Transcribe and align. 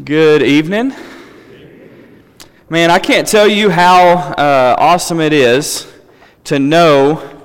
Good 0.00 0.42
evening. 0.42 0.94
Man, 2.70 2.90
I 2.90 2.98
can't 2.98 3.28
tell 3.28 3.46
you 3.46 3.68
how 3.68 4.14
uh, 4.16 4.74
awesome 4.78 5.20
it 5.20 5.34
is 5.34 5.86
to 6.44 6.58
know 6.58 7.38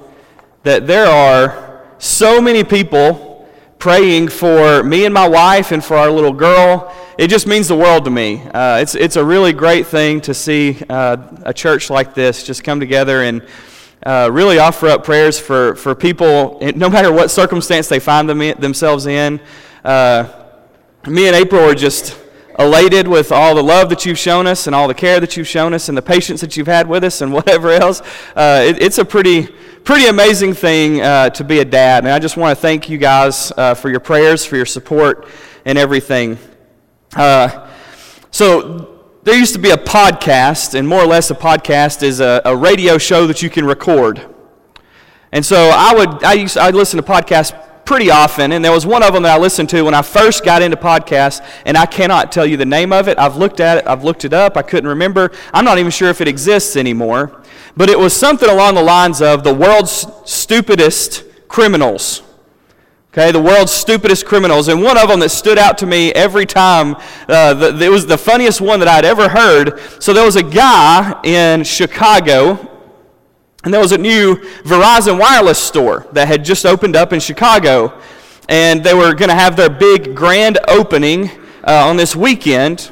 that 0.64 0.88
there 0.88 1.08
are 1.08 1.84
so 1.98 2.42
many 2.42 2.64
people 2.64 3.50
praying 3.80 4.30
for 4.30 4.82
me 4.82 5.04
and 5.04 5.14
my 5.14 5.28
wife 5.28 5.74
and 5.74 5.84
for 5.84 5.98
our 5.98 6.10
little 6.10 6.32
girl. 6.32 6.96
It 7.18 7.28
just 7.28 7.48
means 7.48 7.68
the 7.68 7.76
world 7.76 8.06
to 8.06 8.12
me. 8.12 8.42
Uh, 8.54 8.78
it's, 8.78 8.96
it's 8.96 9.18
a 9.18 9.26
really 9.26 9.52
great 9.52 9.86
thing 9.86 10.22
to 10.22 10.34
see 10.34 10.82
uh, 10.90 11.18
a 11.44 11.54
church 11.54 11.90
like 11.90 12.14
this 12.14 12.46
just 12.46 12.64
come 12.64 12.80
together 12.80 13.24
and 13.24 13.46
uh, 14.06 14.30
really 14.32 14.58
offer 14.58 14.88
up 14.88 15.04
prayers 15.04 15.38
for, 15.38 15.76
for 15.76 15.94
people, 15.94 16.60
no 16.76 16.90
matter 16.90 17.12
what 17.12 17.30
circumstance 17.30 17.90
they 17.90 18.00
find 18.00 18.30
them 18.30 18.40
themselves 18.62 19.06
in. 19.06 19.42
Uh, 19.84 20.32
me 21.08 21.28
and 21.28 21.36
April 21.36 21.62
are 21.62 21.76
just 21.76 22.18
elated 22.60 23.08
with 23.08 23.32
all 23.32 23.56
the 23.56 23.64
love 23.64 23.90
that 23.90 24.06
you've 24.06 24.18
shown 24.18 24.48
us 24.48 24.68
and 24.68 24.76
all 24.76 24.88
the 24.88 24.94
care 24.94 25.20
that 25.20 25.38
you've 25.38 25.48
shown 25.48 25.74
us 25.74 25.90
and 25.90 25.98
the 25.98 26.02
patience 26.02 26.42
that 26.42 26.58
you've 26.58 26.68
had 26.68 26.88
with 26.88 27.04
us 27.04 27.22
and 27.22 27.32
whatever 27.38 27.72
else. 27.72 28.02
Uh, 28.36 28.64
it, 28.66 28.82
it's 28.82 28.98
a 28.98 29.06
pretty, 29.06 29.48
pretty 29.84 30.08
amazing 30.08 30.54
thing 30.54 31.02
uh, 31.02 31.30
to 31.32 31.44
be 31.44 31.60
a 31.60 31.66
dad. 31.66 32.04
And 32.04 32.12
I 32.12 32.20
just 32.20 32.38
want 32.38 32.58
to 32.58 32.62
thank 32.62 32.90
you 32.90 32.98
guys 32.98 33.52
uh, 33.58 33.74
for 33.74 33.90
your 33.90 34.00
prayers, 34.00 34.46
for 34.46 34.56
your 34.56 34.66
support, 34.66 35.28
and 35.66 35.78
everything. 35.78 36.38
Uh, 37.16 37.70
so, 38.32 38.94
there 39.24 39.38
used 39.38 39.54
to 39.56 39.60
be 39.60 39.72
a 39.72 39.78
podcast, 39.78 40.74
and 40.74 40.88
more 40.88 41.02
or 41.02 41.06
less 41.06 41.30
a 41.32 41.36
podcast 41.36 42.02
is 42.02 42.22
a, 42.22 42.42
a 42.46 42.56
radio 42.56 42.98
show 42.98 43.28
that 43.28 43.42
you 43.42 43.50
can 43.50 43.66
record. 43.66 44.26
And 45.34 45.46
so 45.46 45.70
I 45.74 45.94
would 45.94 46.24
I 46.24 46.34
used 46.34 46.58
I'd 46.58 46.74
listen 46.76 46.96
to 46.98 47.04
podcasts 47.04 47.52
pretty 47.88 48.12
often, 48.12 48.52
and 48.52 48.64
there 48.64 48.72
was 48.74 48.86
one 48.86 49.02
of 49.02 49.14
them 49.14 49.24
that 49.24 49.36
I 49.36 49.42
listened 49.42 49.70
to 49.70 49.84
when 49.84 49.94
I 49.94 50.02
first 50.02 50.44
got 50.44 50.62
into 50.62 50.76
podcasts, 50.76 51.42
and 51.66 51.78
I 51.78 51.86
cannot 51.86 52.34
tell 52.34 52.46
you 52.46 52.58
the 52.58 52.66
name 52.66 52.92
of 52.92 53.08
it. 53.08 53.18
I've 53.18 53.38
looked 53.38 53.62
at 53.62 53.78
it, 53.78 53.88
I've 53.88 54.04
looked 54.04 54.26
it 54.26 54.34
up, 54.34 54.58
I 54.58 54.62
couldn't 54.62 54.90
remember. 54.90 55.32
I'm 55.54 55.64
not 55.64 55.80
even 55.80 55.90
sure 55.90 56.10
if 56.10 56.20
it 56.20 56.28
exists 56.28 56.76
anymore. 56.76 57.42
But 57.78 57.90
it 57.90 57.98
was 57.98 58.14
something 58.14 58.50
along 58.50 58.76
the 58.76 58.84
lines 58.84 59.22
of 59.22 59.46
the 59.46 59.54
world's 59.54 60.06
stupidest 60.26 61.24
criminals. 61.48 62.24
Okay, 63.14 63.32
the 63.32 63.42
world's 63.42 63.72
stupidest 63.72 64.26
criminals. 64.26 64.68
And 64.68 64.84
one 64.84 64.98
of 64.98 65.08
them 65.08 65.22
that 65.22 65.30
stood 65.30 65.58
out 65.58 65.78
to 65.78 65.86
me 65.86 66.12
every 66.12 66.46
time, 66.46 66.98
uh, 67.30 67.54
the, 67.54 67.86
it 67.86 67.90
was 67.90 68.06
the 68.06 68.18
funniest 68.18 68.60
one 68.60 68.80
that 68.80 68.90
I'd 68.90 69.06
ever 69.06 69.30
heard. 69.30 69.80
So 70.04 70.12
there 70.12 70.26
was 70.26 70.36
a 70.36 70.44
guy 70.44 71.20
in 71.24 71.64
Chicago 71.64 72.77
and 73.68 73.74
there 73.74 73.82
was 73.82 73.92
a 73.92 73.98
new 73.98 74.38
Verizon 74.64 75.20
wireless 75.20 75.60
store 75.60 76.08
that 76.14 76.30
had 76.30 76.46
just 76.46 76.66
opened 76.66 76.96
up 76.96 77.12
in 77.12 77.20
Chicago. 77.20 78.00
And 78.48 78.82
they 78.82 78.94
were 78.94 79.14
going 79.14 79.28
to 79.28 79.36
have 79.36 79.58
their 79.58 79.70
big 79.70 80.16
grand 80.16 80.58
opening 80.70 81.30
uh, 81.68 81.86
on 81.86 81.98
this 81.98 82.16
weekend. 82.16 82.90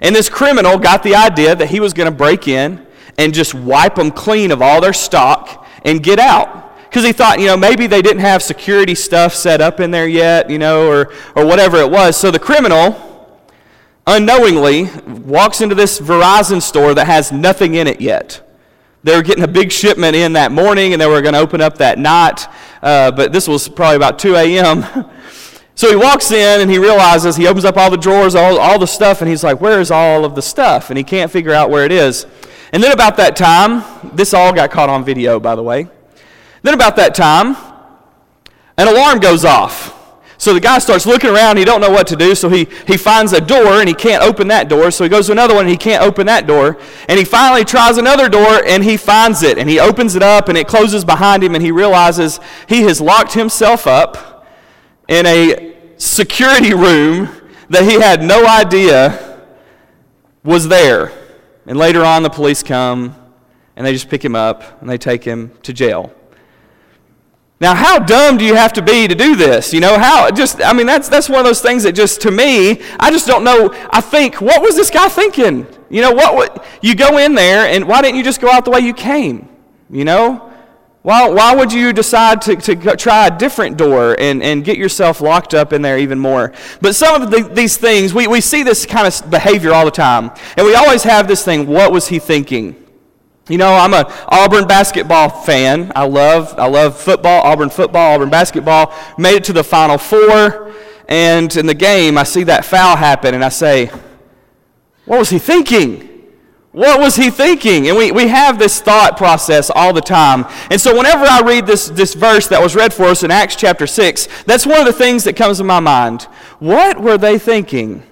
And 0.00 0.16
this 0.16 0.30
criminal 0.30 0.78
got 0.78 1.02
the 1.02 1.14
idea 1.14 1.54
that 1.54 1.68
he 1.68 1.78
was 1.78 1.92
going 1.92 2.10
to 2.10 2.16
break 2.16 2.48
in 2.48 2.86
and 3.18 3.34
just 3.34 3.52
wipe 3.52 3.96
them 3.96 4.10
clean 4.10 4.50
of 4.50 4.62
all 4.62 4.80
their 4.80 4.94
stock 4.94 5.66
and 5.84 6.02
get 6.02 6.18
out. 6.18 6.74
Because 6.84 7.04
he 7.04 7.12
thought, 7.12 7.38
you 7.38 7.44
know, 7.44 7.56
maybe 7.58 7.86
they 7.86 8.00
didn't 8.00 8.22
have 8.22 8.42
security 8.42 8.94
stuff 8.94 9.34
set 9.34 9.60
up 9.60 9.78
in 9.78 9.90
there 9.90 10.08
yet, 10.08 10.48
you 10.48 10.58
know, 10.58 10.88
or, 10.88 11.12
or 11.36 11.44
whatever 11.44 11.76
it 11.76 11.90
was. 11.90 12.16
So 12.16 12.30
the 12.30 12.38
criminal, 12.38 13.44
unknowingly, 14.06 14.84
walks 15.06 15.60
into 15.60 15.74
this 15.74 16.00
Verizon 16.00 16.62
store 16.62 16.94
that 16.94 17.08
has 17.08 17.30
nothing 17.30 17.74
in 17.74 17.86
it 17.86 18.00
yet. 18.00 18.40
They 19.04 19.14
were 19.14 19.22
getting 19.22 19.44
a 19.44 19.48
big 19.48 19.70
shipment 19.70 20.16
in 20.16 20.32
that 20.32 20.50
morning 20.50 20.94
and 20.94 21.00
they 21.00 21.06
were 21.06 21.20
going 21.20 21.34
to 21.34 21.40
open 21.40 21.60
up 21.60 21.76
that 21.76 21.98
night, 21.98 22.46
uh, 22.82 23.10
but 23.10 23.32
this 23.32 23.46
was 23.46 23.68
probably 23.68 23.96
about 23.96 24.18
2 24.18 24.34
a.m. 24.34 24.82
so 25.74 25.90
he 25.90 25.94
walks 25.94 26.32
in 26.32 26.62
and 26.62 26.70
he 26.70 26.78
realizes, 26.78 27.36
he 27.36 27.46
opens 27.46 27.66
up 27.66 27.76
all 27.76 27.90
the 27.90 27.98
drawers, 27.98 28.34
all, 28.34 28.58
all 28.58 28.78
the 28.78 28.86
stuff, 28.86 29.20
and 29.20 29.28
he's 29.28 29.44
like, 29.44 29.60
Where 29.60 29.78
is 29.78 29.90
all 29.90 30.24
of 30.24 30.34
the 30.34 30.40
stuff? 30.40 30.88
And 30.88 30.96
he 30.96 31.04
can't 31.04 31.30
figure 31.30 31.52
out 31.52 31.68
where 31.68 31.84
it 31.84 31.92
is. 31.92 32.26
And 32.72 32.82
then 32.82 32.92
about 32.92 33.18
that 33.18 33.36
time, 33.36 33.84
this 34.14 34.32
all 34.32 34.54
got 34.54 34.70
caught 34.70 34.88
on 34.88 35.04
video, 35.04 35.38
by 35.38 35.54
the 35.54 35.62
way. 35.62 35.86
Then 36.62 36.72
about 36.72 36.96
that 36.96 37.14
time, 37.14 37.56
an 38.78 38.88
alarm 38.88 39.20
goes 39.20 39.44
off. 39.44 39.93
So 40.36 40.52
the 40.52 40.60
guy 40.60 40.78
starts 40.78 41.06
looking 41.06 41.30
around, 41.30 41.58
he 41.58 41.64
don't 41.64 41.80
know 41.80 41.90
what 41.90 42.06
to 42.08 42.16
do, 42.16 42.34
so 42.34 42.48
he, 42.48 42.66
he 42.86 42.96
finds 42.96 43.32
a 43.32 43.40
door 43.40 43.80
and 43.80 43.88
he 43.88 43.94
can't 43.94 44.22
open 44.22 44.48
that 44.48 44.68
door. 44.68 44.90
So 44.90 45.04
he 45.04 45.10
goes 45.10 45.26
to 45.26 45.32
another 45.32 45.54
one 45.54 45.64
and 45.64 45.70
he 45.70 45.76
can't 45.76 46.02
open 46.02 46.26
that 46.26 46.46
door. 46.46 46.78
And 47.08 47.18
he 47.18 47.24
finally 47.24 47.64
tries 47.64 47.98
another 47.98 48.28
door 48.28 48.62
and 48.66 48.82
he 48.82 48.96
finds 48.96 49.42
it 49.42 49.58
and 49.58 49.70
he 49.70 49.78
opens 49.78 50.16
it 50.16 50.22
up 50.22 50.48
and 50.48 50.58
it 50.58 50.66
closes 50.66 51.04
behind 51.04 51.44
him 51.44 51.54
and 51.54 51.62
he 51.62 51.70
realizes 51.70 52.40
he 52.68 52.82
has 52.82 53.00
locked 53.00 53.34
himself 53.34 53.86
up 53.86 54.46
in 55.08 55.24
a 55.26 55.76
security 55.96 56.74
room 56.74 57.28
that 57.68 57.84
he 57.84 58.00
had 58.00 58.22
no 58.22 58.46
idea 58.46 59.40
was 60.42 60.68
there. 60.68 61.12
And 61.66 61.78
later 61.78 62.04
on 62.04 62.22
the 62.22 62.30
police 62.30 62.62
come 62.62 63.14
and 63.76 63.86
they 63.86 63.92
just 63.92 64.08
pick 64.08 64.24
him 64.24 64.34
up 64.34 64.80
and 64.80 64.90
they 64.90 64.98
take 64.98 65.24
him 65.24 65.52
to 65.62 65.72
jail. 65.72 66.12
Now, 67.60 67.74
how 67.74 67.98
dumb 67.98 68.36
do 68.36 68.44
you 68.44 68.54
have 68.54 68.72
to 68.74 68.82
be 68.82 69.06
to 69.06 69.14
do 69.14 69.36
this? 69.36 69.72
You 69.72 69.80
know, 69.80 69.96
how 69.98 70.30
just, 70.30 70.60
I 70.62 70.72
mean, 70.72 70.86
that's, 70.86 71.08
that's 71.08 71.28
one 71.28 71.38
of 71.38 71.44
those 71.44 71.60
things 71.60 71.84
that 71.84 71.92
just, 71.92 72.20
to 72.22 72.30
me, 72.30 72.82
I 72.98 73.10
just 73.10 73.26
don't 73.26 73.44
know. 73.44 73.70
I 73.90 74.00
think, 74.00 74.40
what 74.40 74.60
was 74.60 74.74
this 74.76 74.90
guy 74.90 75.08
thinking? 75.08 75.66
You 75.88 76.02
know, 76.02 76.12
what, 76.12 76.34
what 76.34 76.66
you 76.82 76.94
go 76.94 77.18
in 77.18 77.34
there 77.34 77.66
and 77.66 77.86
why 77.86 78.02
didn't 78.02 78.16
you 78.16 78.24
just 78.24 78.40
go 78.40 78.50
out 78.50 78.64
the 78.64 78.72
way 78.72 78.80
you 78.80 78.92
came? 78.92 79.48
You 79.88 80.04
know? 80.04 80.50
Why, 81.02 81.28
why 81.28 81.54
would 81.54 81.70
you 81.70 81.92
decide 81.92 82.40
to, 82.42 82.56
to 82.56 82.96
try 82.96 83.26
a 83.26 83.38
different 83.38 83.76
door 83.76 84.16
and, 84.18 84.42
and 84.42 84.64
get 84.64 84.78
yourself 84.78 85.20
locked 85.20 85.52
up 85.52 85.72
in 85.72 85.82
there 85.82 85.98
even 85.98 86.18
more? 86.18 86.52
But 86.80 86.96
some 86.96 87.20
of 87.20 87.30
the, 87.30 87.42
these 87.42 87.76
things, 87.76 88.14
we, 88.14 88.26
we 88.26 88.40
see 88.40 88.62
this 88.62 88.86
kind 88.86 89.06
of 89.06 89.30
behavior 89.30 89.72
all 89.72 89.84
the 89.84 89.90
time. 89.90 90.30
And 90.56 90.66
we 90.66 90.74
always 90.74 91.02
have 91.02 91.28
this 91.28 91.44
thing 91.44 91.66
what 91.66 91.92
was 91.92 92.08
he 92.08 92.18
thinking? 92.18 92.83
You 93.48 93.58
know, 93.58 93.74
I'm 93.74 93.92
a 93.92 94.10
Auburn 94.28 94.66
basketball 94.66 95.28
fan. 95.28 95.92
I 95.94 96.06
love, 96.06 96.54
I 96.58 96.66
love 96.66 96.98
football, 96.98 97.42
Auburn 97.42 97.68
football, 97.68 98.14
Auburn 98.14 98.30
basketball. 98.30 98.94
Made 99.18 99.34
it 99.34 99.44
to 99.44 99.52
the 99.52 99.62
Final 99.62 99.98
Four, 99.98 100.72
and 101.08 101.54
in 101.54 101.66
the 101.66 101.74
game, 101.74 102.16
I 102.16 102.22
see 102.22 102.44
that 102.44 102.64
foul 102.64 102.96
happen, 102.96 103.34
and 103.34 103.44
I 103.44 103.50
say, 103.50 103.90
what 105.04 105.18
was 105.18 105.28
he 105.28 105.38
thinking? 105.38 106.10
What 106.72 106.98
was 106.98 107.16
he 107.16 107.30
thinking? 107.30 107.86
And 107.88 107.96
we, 107.96 108.10
we 108.10 108.28
have 108.28 108.58
this 108.58 108.80
thought 108.80 109.16
process 109.16 109.70
all 109.70 109.92
the 109.92 110.00
time. 110.00 110.46
And 110.70 110.80
so 110.80 110.96
whenever 110.96 111.24
I 111.24 111.40
read 111.42 111.66
this, 111.66 111.88
this 111.88 112.14
verse 112.14 112.48
that 112.48 112.60
was 112.60 112.74
read 112.74 112.92
for 112.92 113.04
us 113.04 113.22
in 113.22 113.30
Acts 113.30 113.54
chapter 113.54 113.86
6, 113.86 114.26
that's 114.46 114.66
one 114.66 114.80
of 114.80 114.86
the 114.86 114.92
things 114.92 115.22
that 115.24 115.36
comes 115.36 115.58
to 115.58 115.64
my 115.64 115.78
mind. 115.78 116.22
What 116.58 117.00
were 117.00 117.18
they 117.18 117.38
thinking? 117.38 118.02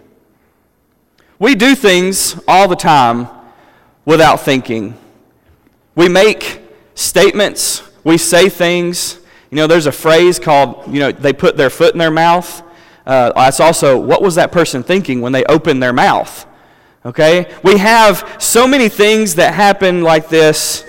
We 1.40 1.56
do 1.56 1.74
things 1.74 2.38
all 2.46 2.68
the 2.68 2.76
time 2.76 3.28
without 4.04 4.42
thinking. 4.42 4.96
We 5.94 6.08
make 6.08 6.62
statements, 6.94 7.82
we 8.04 8.18
say 8.18 8.48
things. 8.48 9.18
You 9.50 9.56
know, 9.56 9.66
there's 9.66 9.86
a 9.86 9.92
phrase 9.92 10.38
called, 10.38 10.92
you 10.92 11.00
know, 11.00 11.12
they 11.12 11.32
put 11.32 11.56
their 11.56 11.70
foot 11.70 11.92
in 11.92 11.98
their 11.98 12.10
mouth. 12.10 12.62
Uh, 13.04 13.32
that's 13.32 13.60
also, 13.60 13.98
what 13.98 14.22
was 14.22 14.36
that 14.36 14.52
person 14.52 14.82
thinking 14.82 15.20
when 15.20 15.32
they 15.32 15.44
opened 15.44 15.82
their 15.82 15.92
mouth? 15.92 16.46
Okay? 17.04 17.52
We 17.62 17.76
have 17.78 18.36
so 18.38 18.66
many 18.66 18.88
things 18.88 19.34
that 19.34 19.54
happen 19.54 20.02
like 20.02 20.28
this 20.28 20.84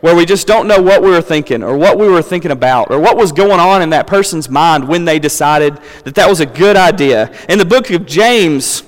where 0.00 0.16
we 0.16 0.24
just 0.24 0.46
don't 0.46 0.66
know 0.66 0.80
what 0.80 1.02
we 1.02 1.10
were 1.10 1.20
thinking 1.20 1.62
or 1.62 1.76
what 1.76 1.98
we 1.98 2.08
were 2.08 2.22
thinking 2.22 2.50
about 2.50 2.90
or 2.90 2.98
what 2.98 3.16
was 3.16 3.32
going 3.32 3.60
on 3.60 3.82
in 3.82 3.90
that 3.90 4.06
person's 4.06 4.48
mind 4.48 4.88
when 4.88 5.04
they 5.04 5.18
decided 5.18 5.78
that 6.04 6.14
that 6.14 6.28
was 6.28 6.40
a 6.40 6.46
good 6.46 6.76
idea. 6.76 7.30
In 7.48 7.58
the 7.58 7.66
book 7.66 7.90
of 7.90 8.06
James, 8.06 8.82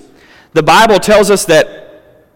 the 0.54 0.62
Bible 0.62 0.98
tells 0.98 1.30
us 1.30 1.44
that 1.44 1.81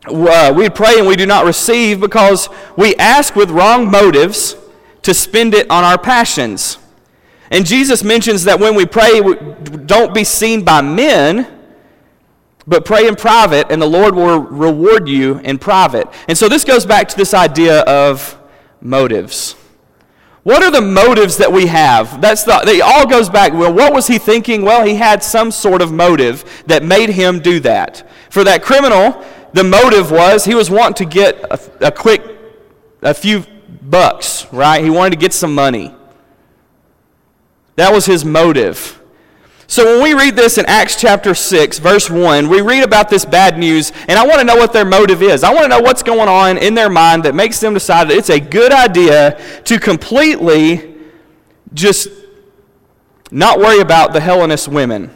uh, 0.09 0.53
we 0.55 0.69
pray 0.69 0.99
and 0.99 1.07
we 1.07 1.17
do 1.17 1.27
not 1.27 1.45
receive 1.45 2.01
because 2.01 2.49
we 2.77 2.95
ask 2.97 3.35
with 3.35 3.51
wrong 3.51 3.91
motives 3.91 4.57
to 5.03 5.15
spend 5.15 5.55
it 5.55 5.71
on 5.71 5.85
our 5.85 5.99
passions. 5.99 6.79
And 7.51 7.65
Jesus 7.65 8.03
mentions 8.03 8.45
that 8.45 8.59
when 8.59 8.75
we 8.75 8.87
pray, 8.87 9.21
we 9.21 9.35
don't 9.35 10.13
be 10.13 10.25
seen 10.25 10.65
by 10.65 10.81
men, 10.81 11.47
but 12.67 12.85
pray 12.85 13.07
in 13.07 13.15
private, 13.15 13.71
and 13.71 13.81
the 13.81 13.87
Lord 13.87 14.15
will 14.15 14.41
reward 14.41 15.09
you 15.09 15.39
in 15.39 15.59
private. 15.59 16.09
And 16.29 16.37
so 16.37 16.49
this 16.49 16.65
goes 16.65 16.85
back 16.85 17.09
to 17.09 17.17
this 17.17 17.35
idea 17.35 17.83
of 17.83 18.37
motives. 18.81 19.55
What 20.43 20.63
are 20.63 20.71
the 20.71 20.81
motives 20.81 21.39
that 21.39 21.53
we 21.53 21.67
have? 21.67 22.21
That's 22.21 22.45
the, 22.45 22.63
it 22.67 22.81
all 22.81 23.07
goes 23.07 23.29
back. 23.29 23.53
Well, 23.53 23.73
what 23.73 23.93
was 23.93 24.07
he 24.07 24.19
thinking? 24.19 24.63
Well, 24.63 24.85
he 24.85 24.95
had 24.95 25.23
some 25.23 25.51
sort 25.51 25.83
of 25.83 25.93
motive 25.93 26.65
that 26.67 26.85
made 26.85 27.11
him 27.11 27.41
do 27.41 27.59
that. 27.61 28.09
For 28.31 28.45
that 28.45 28.63
criminal, 28.63 29.25
the 29.57 29.65
motive 29.65 30.11
was 30.11 30.45
he 30.45 30.55
was 30.55 30.71
wanting 30.71 31.07
to 31.07 31.07
get 31.07 31.43
a, 31.45 31.87
a 31.87 31.91
quick, 31.91 32.23
a 33.01 33.15
few 33.15 33.43
bucks, 33.81 34.47
right? 34.53 34.85
He 34.85 34.91
wanted 34.91 35.11
to 35.11 35.17
get 35.17 35.33
some 35.33 35.55
money. 35.55 35.95
That 37.77 37.91
was 37.91 38.05
his 38.05 38.23
motive. 38.23 39.01
So 39.67 39.85
when 39.87 40.03
we 40.03 40.13
read 40.13 40.37
this 40.37 40.59
in 40.59 40.67
Acts 40.67 41.01
chapter 41.01 41.35
6, 41.35 41.79
verse 41.79 42.11
1, 42.11 42.51
we 42.51 42.61
read 42.61 42.85
about 42.85 43.09
this 43.09 43.25
bad 43.25 43.59
news, 43.59 43.93
and 44.09 44.19
I 44.19 44.27
want 44.27 44.41
to 44.41 44.45
know 44.45 44.57
what 44.57 44.75
their 44.75 44.85
motive 44.85 45.23
is. 45.23 45.43
I 45.43 45.55
want 45.55 45.65
to 45.65 45.69
know 45.69 45.81
what's 45.81 46.03
going 46.03 46.29
on 46.29 46.59
in 46.59 46.75
their 46.75 46.91
mind 46.91 47.25
that 47.25 47.35
makes 47.35 47.59
them 47.59 47.73
decide 47.73 48.11
that 48.11 48.17
it's 48.19 48.31
a 48.31 48.39
good 48.39 48.73
idea 48.73 49.41
to 49.65 49.81
completely 49.81 50.97
just 51.73 52.09
not 53.31 53.59
worry 53.59 53.81
about 53.81 54.13
the 54.13 54.21
Hellenist 54.21 54.69
women. 54.69 55.11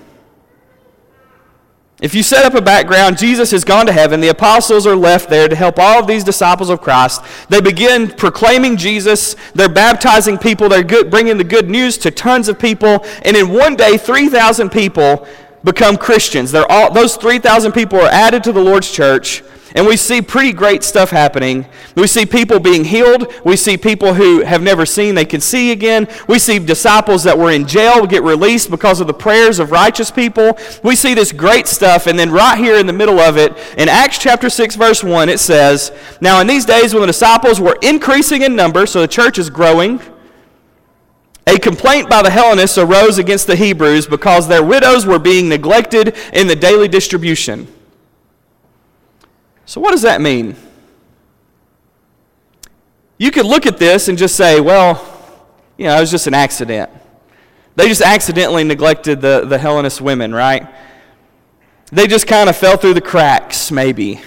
If 2.01 2.15
you 2.15 2.23
set 2.23 2.47
up 2.47 2.55
a 2.55 2.63
background, 2.63 3.19
Jesus 3.19 3.51
has 3.51 3.63
gone 3.63 3.85
to 3.85 3.93
heaven. 3.93 4.21
The 4.21 4.29
apostles 4.29 4.87
are 4.87 4.97
left 4.97 5.29
there 5.29 5.49
to 5.49 5.55
help 5.55 5.79
all 5.79 6.01
of 6.01 6.07
these 6.07 6.25
disciples 6.25 6.71
of 6.71 6.81
Christ. 6.81 7.23
They 7.51 7.61
begin 7.61 8.09
proclaiming 8.09 8.79
Jesus. 8.79 9.37
They're 9.55 9.69
baptizing 9.69 10.39
people. 10.39 10.71
They're 10.71 10.83
good, 10.83 11.11
bringing 11.11 11.37
the 11.37 11.45
good 11.45 11.69
news 11.69 11.99
to 11.99 12.11
tons 12.11 12.49
of 12.49 12.59
people. 12.59 13.05
And 13.23 13.37
in 13.37 13.51
one 13.51 13.77
day, 13.77 13.99
3,000 13.99 14.71
people 14.71 15.27
become 15.63 15.99
Christians. 15.99 16.55
All, 16.55 16.91
those 16.91 17.17
3,000 17.17 17.73
people 17.73 18.01
are 18.01 18.09
added 18.09 18.45
to 18.45 18.53
the 18.53 18.63
Lord's 18.63 18.91
church. 18.91 19.43
And 19.75 19.87
we 19.87 19.97
see 19.97 20.21
pretty 20.21 20.53
great 20.53 20.83
stuff 20.83 21.11
happening. 21.11 21.67
We 21.95 22.07
see 22.07 22.27
people 22.27 22.59
being 22.59 22.85
healed. 22.85 23.33
We 23.45 23.57
see 23.57 23.77
people 23.77 24.15
who 24.15 24.43
have 24.43 24.63
never 24.63 24.85
seen, 24.85 25.15
they 25.15 25.25
can 25.25 25.41
see 25.41 25.71
again. 25.71 26.09
We 26.29 26.39
see 26.39 26.59
disciples 26.59 27.23
that 27.25 27.39
were 27.39 27.53
in 27.53 27.67
jail 27.67 28.07
get 28.07 28.23
released 28.23 28.71
because 28.71 29.01
of 29.01 29.07
the 29.07 29.15
prayers 29.15 29.59
of 29.59 29.71
righteous 29.71 30.11
people. 30.11 30.59
We 30.83 30.97
see 30.97 31.15
this 31.15 31.33
great 31.33 31.69
stuff. 31.69 32.07
And 32.07 32.19
then, 32.19 32.31
right 32.31 32.59
here 32.59 32.79
in 32.79 32.87
the 32.87 32.93
middle 32.93 33.21
of 33.21 33.37
it, 33.37 33.57
in 33.79 33.89
Acts 33.89 34.19
chapter 34.19 34.51
6, 34.51 34.75
verse 34.75 35.05
1, 35.05 35.29
it 35.29 35.39
says, 35.39 35.93
Now 36.21 36.41
in 36.41 36.47
these 36.47 36.65
days 36.65 36.93
when 36.93 37.03
the 37.03 37.07
disciples 37.07 37.61
were 37.61 37.79
increasing 37.83 38.43
in 38.43 38.57
number, 38.57 38.87
so 38.87 39.01
the 39.01 39.09
church 39.09 39.39
is 39.39 39.51
growing, 39.51 40.01
a 41.47 41.59
complaint 41.59 42.09
by 42.09 42.23
the 42.23 42.31
Hellenists 42.31 42.79
arose 42.79 43.19
against 43.19 43.47
the 43.47 43.57
Hebrews 43.57 44.07
because 44.07 44.47
their 44.47 44.63
widows 44.63 45.07
were 45.07 45.19
being 45.19 45.49
neglected 45.49 46.17
in 46.33 46.47
the 46.47 46.55
daily 46.55 46.87
distribution. 46.87 47.67
So, 49.71 49.81
what 49.81 49.93
does 49.93 50.03
that 50.03 50.21
mean? 50.21 50.57
You 53.19 53.31
could 53.31 53.47
look 53.47 53.67
at 53.67 53.79
this 53.79 54.09
and 54.09 54.19
just 54.19 54.35
say, 54.35 54.61
well, 54.61 54.97
you 55.79 55.85
know, 55.85 55.97
it 55.97 56.01
was 56.01 56.11
just 56.11 56.27
an 56.27 56.35
accident. 56.35 56.91
They 57.77 57.87
just 57.87 58.03
accidentally 58.03 58.65
neglected 58.65 59.21
the, 59.21 59.45
the 59.47 59.59
Hellenist 59.59 60.01
women, 60.01 60.35
right? 60.35 60.67
They 61.93 62.09
just 62.09 62.27
kind 62.27 62.51
of 62.51 62.57
fell 62.57 62.79
through 62.79 62.95
the 62.95 63.01
cracks, 63.01 63.71
maybe. 63.71 64.21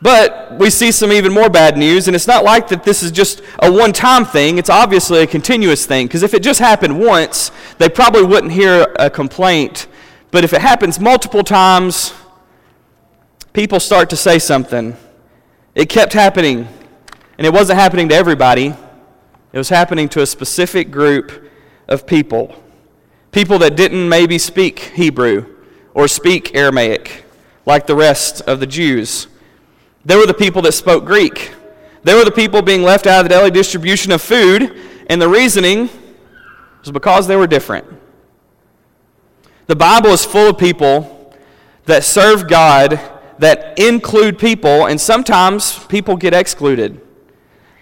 But 0.00 0.60
we 0.60 0.70
see 0.70 0.92
some 0.92 1.10
even 1.10 1.32
more 1.32 1.50
bad 1.50 1.76
news, 1.76 2.06
and 2.06 2.14
it's 2.14 2.28
not 2.28 2.44
like 2.44 2.68
that 2.68 2.84
this 2.84 3.02
is 3.02 3.10
just 3.10 3.42
a 3.58 3.72
one 3.72 3.92
time 3.92 4.24
thing. 4.24 4.58
It's 4.58 4.70
obviously 4.70 5.22
a 5.22 5.26
continuous 5.26 5.86
thing, 5.86 6.06
because 6.06 6.22
if 6.22 6.34
it 6.34 6.42
just 6.44 6.60
happened 6.60 7.00
once, 7.00 7.50
they 7.78 7.88
probably 7.88 8.22
wouldn't 8.22 8.52
hear 8.52 8.86
a 8.96 9.10
complaint. 9.10 9.88
But 10.30 10.44
if 10.44 10.52
it 10.52 10.60
happens 10.60 11.00
multiple 11.00 11.42
times, 11.42 12.14
people 13.54 13.78
start 13.78 14.10
to 14.10 14.16
say 14.16 14.38
something. 14.38 14.96
It 15.74 15.88
kept 15.88 16.12
happening, 16.12 16.68
and 17.38 17.46
it 17.46 17.52
wasn't 17.52 17.78
happening 17.78 18.10
to 18.10 18.14
everybody, 18.14 18.74
it 19.52 19.58
was 19.58 19.68
happening 19.68 20.08
to 20.10 20.20
a 20.20 20.26
specific 20.26 20.90
group 20.90 21.48
of 21.88 22.06
people. 22.06 22.60
People 23.30 23.58
that 23.60 23.76
didn't 23.76 24.08
maybe 24.08 24.36
speak 24.38 24.80
Hebrew 24.80 25.46
or 25.94 26.08
speak 26.08 26.54
Aramaic 26.56 27.24
like 27.64 27.86
the 27.86 27.94
rest 27.94 28.42
of 28.42 28.58
the 28.58 28.66
Jews. 28.66 29.28
They 30.04 30.16
were 30.16 30.26
the 30.26 30.34
people 30.34 30.60
that 30.62 30.72
spoke 30.72 31.04
Greek. 31.04 31.54
They 32.02 32.14
were 32.14 32.24
the 32.24 32.32
people 32.32 32.60
being 32.60 32.82
left 32.82 33.06
out 33.06 33.20
of 33.20 33.24
the 33.26 33.36
daily 33.36 33.50
distribution 33.52 34.10
of 34.10 34.20
food, 34.20 34.76
and 35.08 35.22
the 35.22 35.28
reasoning 35.28 35.88
was 36.80 36.90
because 36.90 37.28
they 37.28 37.36
were 37.36 37.46
different. 37.46 37.86
The 39.66 39.76
Bible 39.76 40.10
is 40.10 40.24
full 40.24 40.50
of 40.50 40.58
people 40.58 41.32
that 41.84 42.02
serve 42.02 42.48
God 42.48 43.00
that 43.38 43.78
include 43.78 44.38
people, 44.38 44.86
and 44.86 45.00
sometimes 45.00 45.84
people 45.86 46.16
get 46.16 46.34
excluded. 46.34 47.00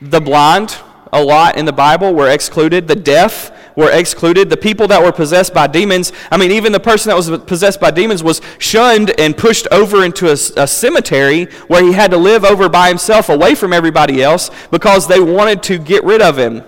The 0.01 0.21
blind, 0.21 0.77
a 1.13 1.23
lot 1.23 1.57
in 1.57 1.65
the 1.65 1.73
Bible, 1.73 2.15
were 2.15 2.31
excluded. 2.31 2.89
The 2.89 2.97
deaf 2.97 3.51
were 3.77 3.91
excluded. 3.91 4.51
The 4.51 4.57
people 4.57 4.89
that 4.89 5.03
were 5.03 5.13
possessed 5.13 5.55
by 5.55 5.67
demons, 5.67 6.13
I 6.31 6.37
mean, 6.37 6.51
even 6.51 6.73
the 6.73 6.81
person 6.81 7.11
that 7.11 7.17
was 7.17 7.31
possessed 7.45 7.81
by 7.81 7.91
demons 7.91 8.23
was 8.23 8.41
shunned 8.59 9.19
and 9.19 9.37
pushed 9.37 9.67
over 9.71 10.05
into 10.05 10.29
a, 10.29 10.33
a 10.33 10.67
cemetery 10.67 11.45
where 11.69 11.83
he 11.83 11.93
had 11.93 12.11
to 12.11 12.17
live 12.17 12.45
over 12.45 12.69
by 12.69 12.89
himself 12.89 13.29
away 13.29 13.55
from 13.55 13.73
everybody 13.73 14.23
else 14.23 14.51
because 14.71 15.07
they 15.07 15.21
wanted 15.21 15.63
to 15.65 15.79
get 15.79 16.05
rid 16.05 16.23
of 16.23 16.39
him. 16.39 16.63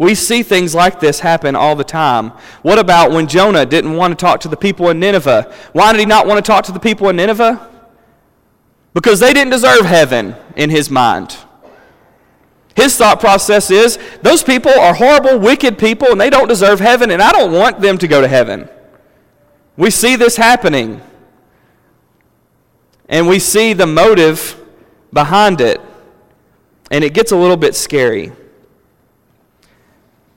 We 0.00 0.14
see 0.14 0.42
things 0.42 0.74
like 0.74 0.98
this 0.98 1.20
happen 1.20 1.54
all 1.54 1.76
the 1.76 1.84
time. 1.84 2.30
What 2.62 2.78
about 2.78 3.10
when 3.10 3.26
Jonah 3.26 3.66
didn't 3.66 3.96
want 3.96 4.18
to 4.18 4.24
talk 4.24 4.40
to 4.40 4.48
the 4.48 4.56
people 4.56 4.88
in 4.88 4.98
Nineveh? 4.98 5.54
Why 5.74 5.92
did 5.92 6.00
he 6.00 6.06
not 6.06 6.26
want 6.26 6.42
to 6.42 6.50
talk 6.50 6.64
to 6.64 6.72
the 6.72 6.80
people 6.80 7.10
in 7.10 7.16
Nineveh? 7.16 7.68
Because 8.94 9.20
they 9.20 9.34
didn't 9.34 9.50
deserve 9.50 9.84
heaven 9.84 10.34
in 10.56 10.70
his 10.70 10.88
mind. 10.88 11.36
His 12.74 12.96
thought 12.96 13.20
process 13.20 13.70
is 13.70 13.98
those 14.22 14.42
people 14.42 14.72
are 14.72 14.94
horrible, 14.94 15.38
wicked 15.38 15.76
people, 15.76 16.08
and 16.08 16.18
they 16.18 16.30
don't 16.30 16.48
deserve 16.48 16.80
heaven, 16.80 17.10
and 17.10 17.20
I 17.20 17.30
don't 17.30 17.52
want 17.52 17.80
them 17.80 17.98
to 17.98 18.08
go 18.08 18.22
to 18.22 18.28
heaven. 18.28 18.70
We 19.76 19.90
see 19.90 20.16
this 20.16 20.34
happening. 20.34 21.02
And 23.06 23.28
we 23.28 23.38
see 23.38 23.74
the 23.74 23.86
motive 23.86 24.58
behind 25.12 25.60
it. 25.60 25.78
And 26.90 27.04
it 27.04 27.12
gets 27.12 27.32
a 27.32 27.36
little 27.36 27.58
bit 27.58 27.74
scary. 27.74 28.32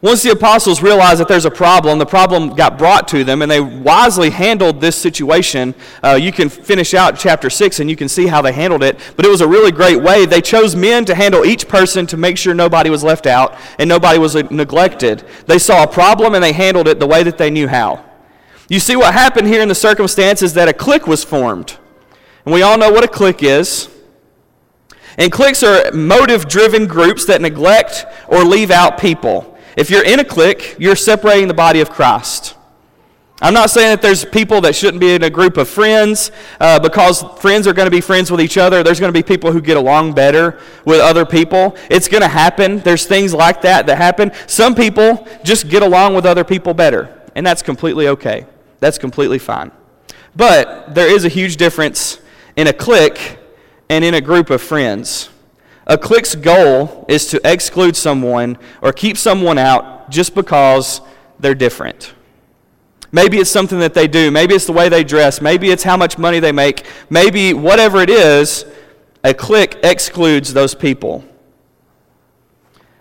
Once 0.04 0.22
the 0.22 0.32
apostles 0.32 0.84
realized 0.84 1.22
that 1.22 1.30
there's 1.30 1.46
a 1.46 1.50
problem, 1.50 1.98
the 1.98 2.06
problem 2.06 2.50
got 2.50 2.78
brought 2.78 3.08
to 3.08 3.24
them, 3.24 3.42
and 3.42 3.50
they 3.50 3.62
wisely 3.62 4.30
handled 4.30 4.82
this 4.82 4.98
situation. 4.98 5.74
Uh, 6.04 6.20
you 6.22 6.30
can 6.30 6.50
finish 6.50 6.94
out 6.94 7.18
chapter 7.18 7.50
6 7.50 7.80
and 7.80 7.90
you 7.90 7.96
can 7.96 8.10
see 8.10 8.28
how 8.28 8.42
they 8.42 8.52
handled 8.52 8.84
it, 8.84 9.00
but 9.16 9.26
it 9.26 9.30
was 9.30 9.40
a 9.40 9.48
really 9.48 9.72
great 9.72 10.02
way. 10.02 10.26
They 10.26 10.42
chose 10.42 10.76
men 10.76 11.06
to 11.06 11.16
handle 11.16 11.46
each 11.46 11.70
person 11.70 12.06
to 12.08 12.18
make 12.18 12.38
sure 12.38 12.54
nobody 12.54 12.90
was 12.90 13.02
left 13.02 13.26
out 13.26 13.56
and 13.80 13.88
nobody 13.88 14.20
was 14.20 14.36
neglected. 14.36 15.24
They 15.46 15.58
saw 15.58 15.84
a 15.84 15.88
problem 15.88 16.36
and 16.36 16.44
they 16.44 16.52
handled 16.52 16.90
it 16.90 17.00
the 17.00 17.08
way 17.08 17.24
that 17.24 17.38
they 17.38 17.50
knew 17.50 17.70
how. 17.70 18.04
You 18.68 18.82
see, 18.82 18.98
what 18.98 19.14
happened 19.14 19.48
here 19.48 19.62
in 19.62 19.70
the 19.70 19.76
circumstances 19.76 20.54
that 20.56 20.68
a 20.68 20.74
clique 20.74 21.08
was 21.08 21.24
formed. 21.24 21.78
And 22.44 22.54
we 22.54 22.62
all 22.62 22.78
know 22.78 22.92
what 22.92 23.06
a 23.06 23.08
clique 23.08 23.42
is. 23.42 23.88
And 25.18 25.32
cliques 25.32 25.64
are 25.64 25.94
motive 25.94 26.50
driven 26.50 26.88
groups 26.88 27.24
that 27.28 27.40
neglect 27.40 28.06
or 28.28 28.44
leave 28.44 28.70
out 28.70 28.98
people. 28.98 29.53
If 29.76 29.90
you're 29.90 30.06
in 30.06 30.20
a 30.20 30.26
clique, 30.26 30.76
you're 30.80 30.96
separating 30.96 31.48
the 31.48 31.54
body 31.54 31.82
of 31.82 31.90
Christ. 31.90 32.56
I'm 33.42 33.54
not 33.54 33.70
saying 33.70 33.90
that 33.90 34.02
there's 34.02 34.24
people 34.24 34.62
that 34.62 34.74
shouldn't 34.74 35.02
be 35.02 35.16
in 35.16 35.24
a 35.24 35.30
group 35.30 35.58
of 35.58 35.68
friends 35.68 36.32
uh, 36.62 36.80
because 36.80 37.24
friends 37.42 37.68
are 37.68 37.74
going 37.74 37.88
to 37.88 37.92
be 37.92 38.00
friends 38.00 38.32
with 38.32 38.40
each 38.40 38.58
other. 38.58 38.84
There's 38.84 39.02
going 39.02 39.12
to 39.12 39.18
be 39.18 39.24
people 39.24 39.52
who 39.52 39.60
get 39.60 39.76
along 39.76 40.14
better 40.14 40.60
with 40.86 41.02
other 41.02 41.26
people. 41.26 41.76
It's 41.90 42.08
going 42.08 42.22
to 42.22 42.30
happen. 42.30 42.80
There's 42.80 43.06
things 43.06 43.34
like 43.34 43.62
that 43.64 43.88
that 43.88 43.98
happen. 43.98 44.32
Some 44.48 44.76
people 44.76 45.28
just 45.44 45.68
get 45.68 45.84
along 45.84 46.16
with 46.16 46.26
other 46.26 46.46
people 46.46 46.74
better, 46.74 47.22
and 47.36 47.46
that's 47.46 47.62
completely 47.62 48.08
okay. 48.08 48.46
That's 48.80 48.98
completely 48.98 49.40
fine. 49.40 49.72
But 50.36 50.96
there 50.96 51.14
is 51.14 51.26
a 51.26 51.30
huge 51.30 51.58
difference 51.58 52.20
in 52.56 52.68
a 52.68 52.74
clique 52.74 53.40
and 53.90 54.06
in 54.06 54.14
a 54.14 54.22
group 54.22 54.52
of 54.52 54.62
friends. 54.62 55.30
A 55.86 55.98
clique's 55.98 56.36
goal 56.36 57.06
is 57.10 57.28
to 57.28 57.42
exclude 57.44 57.96
someone 57.96 58.58
or 58.82 58.94
keep 58.94 59.18
someone 59.18 59.58
out 59.58 60.10
just 60.10 60.34
because 60.34 61.02
they're 61.40 61.56
different. 61.56 62.14
Maybe 63.12 63.38
it's 63.38 63.50
something 63.52 63.80
that 63.80 63.94
they 63.94 64.08
do. 64.08 64.32
Maybe 64.32 64.56
it's 64.56 64.66
the 64.66 64.74
way 64.74 64.90
they 64.90 65.04
dress. 65.04 65.42
Maybe 65.42 65.70
it's 65.70 65.84
how 65.84 65.98
much 65.98 66.18
money 66.18 66.40
they 66.40 66.52
make. 66.52 66.86
Maybe 67.10 67.54
whatever 67.54 68.02
it 68.02 68.10
is, 68.10 68.66
a 69.24 69.34
clique 69.34 69.78
excludes 69.84 70.54
those 70.54 70.74
people. 70.74 71.24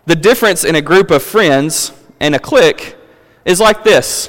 The 0.05 0.17
difference 0.17 0.65
in 0.65 0.75
a 0.75 0.83
group 0.83 1.11
of 1.11 1.23
friends 1.23 1.93
and 2.21 2.35
a 2.35 2.39
clique 2.39 2.97
is 3.45 3.61
like 3.61 3.85
this. 3.85 4.29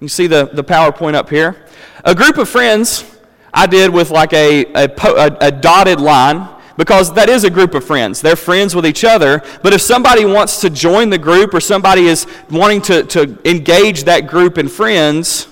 You 0.00 0.08
see 0.08 0.26
the, 0.26 0.50
the 0.52 0.64
PowerPoint 0.64 1.14
up 1.14 1.28
here? 1.28 1.66
A 2.04 2.14
group 2.14 2.38
of 2.38 2.48
friends, 2.48 3.04
I 3.52 3.66
did 3.66 3.90
with 3.90 4.10
like 4.10 4.32
a, 4.32 4.64
a, 4.74 4.88
a, 4.88 5.36
a 5.40 5.52
dotted 5.52 6.00
line 6.00 6.48
because 6.78 7.12
that 7.14 7.28
is 7.28 7.42
a 7.42 7.50
group 7.50 7.74
of 7.74 7.84
friends. 7.84 8.22
They're 8.22 8.36
friends 8.36 8.74
with 8.74 8.86
each 8.86 9.04
other. 9.04 9.42
But 9.64 9.74
if 9.74 9.80
somebody 9.80 10.24
wants 10.24 10.60
to 10.60 10.70
join 10.70 11.10
the 11.10 11.18
group 11.18 11.52
or 11.52 11.60
somebody 11.60 12.06
is 12.06 12.24
wanting 12.50 12.80
to, 12.82 13.02
to 13.02 13.36
engage 13.44 14.04
that 14.04 14.28
group 14.28 14.58
in 14.58 14.68
friends 14.68 15.48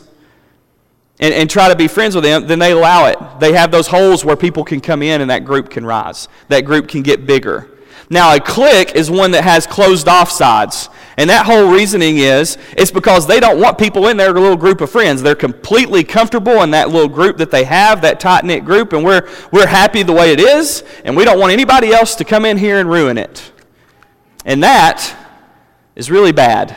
and, 1.18 1.34
and 1.34 1.50
try 1.50 1.68
to 1.68 1.74
be 1.74 1.88
friends 1.88 2.14
with 2.14 2.22
them, 2.22 2.46
then 2.46 2.60
they 2.60 2.70
allow 2.70 3.06
it. 3.06 3.18
They 3.40 3.52
have 3.54 3.72
those 3.72 3.88
holes 3.88 4.24
where 4.24 4.36
people 4.36 4.62
can 4.62 4.80
come 4.80 5.02
in 5.02 5.20
and 5.20 5.28
that 5.28 5.44
group 5.44 5.68
can 5.68 5.84
rise. 5.84 6.28
That 6.46 6.60
group 6.64 6.86
can 6.86 7.02
get 7.02 7.26
bigger. 7.26 7.70
Now, 8.08 8.32
a 8.32 8.38
clique 8.38 8.94
is 8.94 9.10
one 9.10 9.32
that 9.32 9.42
has 9.42 9.66
closed 9.66 10.06
off 10.06 10.30
sides. 10.30 10.88
And 11.18 11.30
that 11.30 11.46
whole 11.46 11.72
reasoning 11.72 12.18
is 12.18 12.58
it's 12.76 12.90
because 12.90 13.26
they 13.26 13.40
don't 13.40 13.58
want 13.58 13.78
people 13.78 14.08
in 14.08 14.18
their 14.18 14.32
little 14.32 14.56
group 14.56 14.82
of 14.82 14.90
friends. 14.90 15.22
They're 15.22 15.34
completely 15.34 16.04
comfortable 16.04 16.62
in 16.62 16.72
that 16.72 16.90
little 16.90 17.08
group 17.08 17.38
that 17.38 17.50
they 17.50 17.64
have, 17.64 18.02
that 18.02 18.20
tight 18.20 18.44
knit 18.44 18.64
group, 18.64 18.92
and 18.92 19.02
we're, 19.02 19.26
we're 19.50 19.66
happy 19.66 20.02
the 20.02 20.12
way 20.12 20.32
it 20.32 20.40
is, 20.40 20.84
and 21.04 21.16
we 21.16 21.24
don't 21.24 21.38
want 21.38 21.52
anybody 21.52 21.92
else 21.92 22.14
to 22.16 22.24
come 22.24 22.44
in 22.44 22.58
here 22.58 22.78
and 22.78 22.90
ruin 22.90 23.16
it. 23.16 23.50
And 24.44 24.62
that 24.62 25.16
is 25.94 26.10
really 26.10 26.32
bad, 26.32 26.76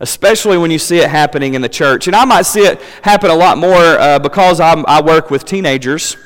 especially 0.00 0.58
when 0.58 0.72
you 0.72 0.78
see 0.78 0.98
it 0.98 1.08
happening 1.08 1.54
in 1.54 1.62
the 1.62 1.68
church. 1.68 2.08
And 2.08 2.16
I 2.16 2.24
might 2.24 2.42
see 2.42 2.62
it 2.62 2.82
happen 3.02 3.30
a 3.30 3.36
lot 3.36 3.58
more 3.58 3.78
uh, 3.78 4.18
because 4.18 4.58
I'm, 4.58 4.84
I 4.88 5.00
work 5.00 5.30
with 5.30 5.44
teenagers. 5.44 6.16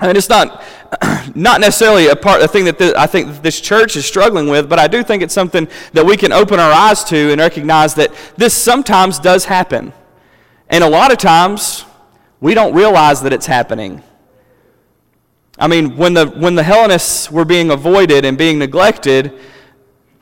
And 0.00 0.16
it's 0.16 0.28
not, 0.28 0.62
not 1.34 1.60
necessarily 1.60 2.08
a 2.08 2.16
part, 2.16 2.40
a 2.42 2.48
thing 2.48 2.64
that 2.66 2.80
I 2.96 3.06
think 3.06 3.42
this 3.42 3.60
church 3.60 3.96
is 3.96 4.06
struggling 4.06 4.48
with, 4.48 4.68
but 4.68 4.78
I 4.78 4.86
do 4.86 5.02
think 5.02 5.22
it's 5.22 5.34
something 5.34 5.68
that 5.92 6.06
we 6.06 6.16
can 6.16 6.32
open 6.32 6.60
our 6.60 6.72
eyes 6.72 7.02
to 7.04 7.32
and 7.32 7.40
recognize 7.40 7.94
that 7.94 8.12
this 8.36 8.54
sometimes 8.54 9.18
does 9.18 9.44
happen. 9.44 9.92
And 10.68 10.84
a 10.84 10.88
lot 10.88 11.10
of 11.10 11.18
times, 11.18 11.84
we 12.40 12.54
don't 12.54 12.74
realize 12.74 13.22
that 13.22 13.32
it's 13.32 13.46
happening. 13.46 14.02
I 15.58 15.66
mean, 15.66 15.96
when 15.96 16.14
the, 16.14 16.26
when 16.26 16.54
the 16.54 16.62
Hellenists 16.62 17.32
were 17.32 17.44
being 17.44 17.70
avoided 17.70 18.24
and 18.24 18.38
being 18.38 18.58
neglected, 18.60 19.40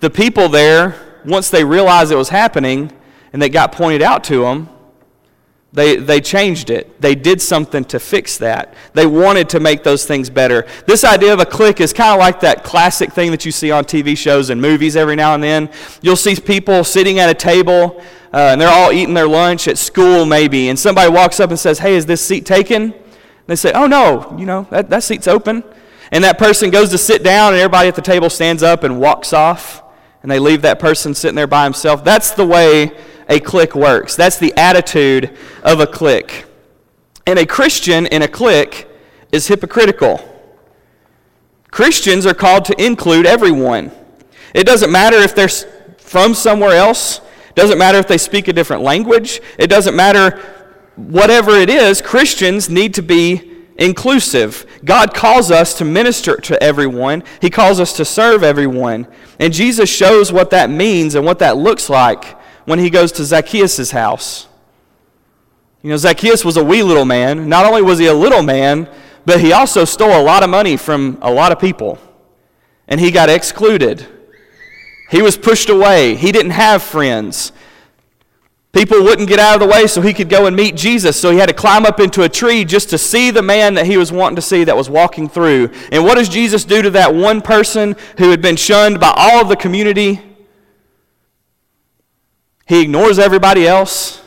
the 0.00 0.08
people 0.08 0.48
there, 0.48 1.20
once 1.26 1.50
they 1.50 1.64
realized 1.64 2.10
it 2.10 2.16
was 2.16 2.30
happening 2.30 2.90
and 3.32 3.42
they 3.42 3.50
got 3.50 3.72
pointed 3.72 4.00
out 4.00 4.24
to 4.24 4.40
them, 4.40 4.70
they, 5.76 5.96
they 5.96 6.22
changed 6.22 6.70
it. 6.70 7.02
They 7.02 7.14
did 7.14 7.42
something 7.42 7.84
to 7.84 8.00
fix 8.00 8.38
that. 8.38 8.72
They 8.94 9.04
wanted 9.04 9.50
to 9.50 9.60
make 9.60 9.82
those 9.82 10.06
things 10.06 10.30
better. 10.30 10.66
This 10.86 11.04
idea 11.04 11.34
of 11.34 11.38
a 11.38 11.44
clique 11.44 11.82
is 11.82 11.92
kind 11.92 12.14
of 12.14 12.18
like 12.18 12.40
that 12.40 12.64
classic 12.64 13.12
thing 13.12 13.30
that 13.32 13.44
you 13.44 13.52
see 13.52 13.70
on 13.70 13.84
TV 13.84 14.16
shows 14.16 14.48
and 14.48 14.58
movies 14.58 14.96
every 14.96 15.16
now 15.16 15.34
and 15.34 15.44
then. 15.44 15.70
You'll 16.00 16.16
see 16.16 16.34
people 16.34 16.82
sitting 16.82 17.18
at 17.18 17.28
a 17.28 17.34
table 17.34 18.02
uh, 18.32 18.48
and 18.52 18.58
they're 18.58 18.70
all 18.70 18.90
eating 18.90 19.12
their 19.12 19.28
lunch 19.28 19.68
at 19.68 19.76
school, 19.76 20.24
maybe, 20.24 20.70
and 20.70 20.78
somebody 20.78 21.10
walks 21.10 21.40
up 21.40 21.50
and 21.50 21.58
says, 21.58 21.78
Hey, 21.78 21.94
is 21.94 22.06
this 22.06 22.26
seat 22.26 22.46
taken? 22.46 22.94
They 23.46 23.56
say, 23.56 23.72
Oh, 23.74 23.86
no, 23.86 24.34
you 24.38 24.46
know, 24.46 24.66
that, 24.70 24.88
that 24.88 25.02
seat's 25.02 25.28
open. 25.28 25.62
And 26.10 26.24
that 26.24 26.38
person 26.38 26.70
goes 26.70 26.88
to 26.90 26.98
sit 26.98 27.22
down, 27.22 27.52
and 27.52 27.60
everybody 27.60 27.88
at 27.88 27.96
the 27.96 28.02
table 28.02 28.30
stands 28.30 28.62
up 28.62 28.82
and 28.82 28.98
walks 28.98 29.34
off, 29.34 29.82
and 30.22 30.30
they 30.30 30.38
leave 30.38 30.62
that 30.62 30.78
person 30.78 31.12
sitting 31.12 31.36
there 31.36 31.46
by 31.46 31.64
himself. 31.64 32.02
That's 32.02 32.30
the 32.30 32.46
way 32.46 32.96
a 33.28 33.40
clique 33.40 33.74
works. 33.74 34.16
That's 34.16 34.38
the 34.38 34.56
attitude 34.56 35.36
of 35.62 35.80
a 35.80 35.86
clique. 35.86 36.44
And 37.26 37.38
a 37.38 37.46
Christian 37.46 38.06
in 38.06 38.22
a 38.22 38.28
clique 38.28 38.88
is 39.32 39.48
hypocritical. 39.48 40.20
Christians 41.70 42.24
are 42.24 42.34
called 42.34 42.64
to 42.66 42.84
include 42.84 43.26
everyone. 43.26 43.90
It 44.54 44.64
doesn't 44.64 44.90
matter 44.90 45.16
if 45.16 45.34
they're 45.34 45.48
from 45.98 46.34
somewhere 46.34 46.76
else, 46.76 47.18
it 47.18 47.56
doesn't 47.56 47.78
matter 47.78 47.98
if 47.98 48.06
they 48.06 48.18
speak 48.18 48.48
a 48.48 48.52
different 48.52 48.82
language, 48.82 49.40
it 49.58 49.66
doesn't 49.66 49.96
matter 49.96 50.40
whatever 50.94 51.56
it 51.56 51.68
is, 51.68 52.00
Christians 52.00 52.70
need 52.70 52.94
to 52.94 53.02
be 53.02 53.52
inclusive. 53.76 54.64
God 54.84 55.12
calls 55.12 55.50
us 55.50 55.74
to 55.74 55.84
minister 55.84 56.36
to 56.36 56.62
everyone, 56.62 57.24
He 57.40 57.50
calls 57.50 57.80
us 57.80 57.94
to 57.96 58.04
serve 58.04 58.42
everyone. 58.42 59.06
And 59.38 59.52
Jesus 59.52 59.90
shows 59.90 60.32
what 60.32 60.50
that 60.50 60.70
means 60.70 61.14
and 61.14 61.26
what 61.26 61.40
that 61.40 61.56
looks 61.58 61.90
like 61.90 62.36
when 62.66 62.78
he 62.78 62.90
goes 62.90 63.10
to 63.12 63.24
Zacchaeus' 63.24 63.90
house. 63.90 64.46
You 65.82 65.90
know, 65.90 65.96
Zacchaeus 65.96 66.44
was 66.44 66.56
a 66.56 66.64
wee 66.64 66.82
little 66.82 67.04
man. 67.04 67.48
Not 67.48 67.64
only 67.64 67.80
was 67.80 67.98
he 67.98 68.06
a 68.06 68.14
little 68.14 68.42
man, 68.42 68.88
but 69.24 69.40
he 69.40 69.52
also 69.52 69.84
stole 69.84 70.20
a 70.20 70.22
lot 70.22 70.42
of 70.42 70.50
money 70.50 70.76
from 70.76 71.18
a 71.22 71.32
lot 71.32 71.52
of 71.52 71.58
people. 71.58 71.98
And 72.88 73.00
he 73.00 73.10
got 73.10 73.28
excluded. 73.28 74.06
He 75.10 75.22
was 75.22 75.36
pushed 75.36 75.68
away. 75.68 76.16
He 76.16 76.32
didn't 76.32 76.52
have 76.52 76.82
friends. 76.82 77.52
People 78.72 79.02
wouldn't 79.04 79.28
get 79.28 79.38
out 79.38 79.54
of 79.54 79.60
the 79.60 79.72
way 79.72 79.86
so 79.86 80.02
he 80.02 80.12
could 80.12 80.28
go 80.28 80.46
and 80.46 80.54
meet 80.54 80.76
Jesus. 80.76 81.18
So 81.18 81.30
he 81.30 81.38
had 81.38 81.48
to 81.48 81.54
climb 81.54 81.86
up 81.86 81.98
into 81.98 82.22
a 82.22 82.28
tree 82.28 82.64
just 82.64 82.90
to 82.90 82.98
see 82.98 83.30
the 83.30 83.42
man 83.42 83.74
that 83.74 83.86
he 83.86 83.96
was 83.96 84.12
wanting 84.12 84.36
to 84.36 84.42
see 84.42 84.64
that 84.64 84.76
was 84.76 84.90
walking 84.90 85.28
through. 85.28 85.70
And 85.92 86.04
what 86.04 86.16
does 86.16 86.28
Jesus 86.28 86.64
do 86.64 86.82
to 86.82 86.90
that 86.90 87.14
one 87.14 87.40
person 87.40 87.96
who 88.18 88.30
had 88.30 88.42
been 88.42 88.56
shunned 88.56 89.00
by 89.00 89.14
all 89.16 89.40
of 89.40 89.48
the 89.48 89.56
community? 89.56 90.20
He 92.66 92.82
ignores 92.82 93.18
everybody 93.18 93.66
else. 93.66 94.22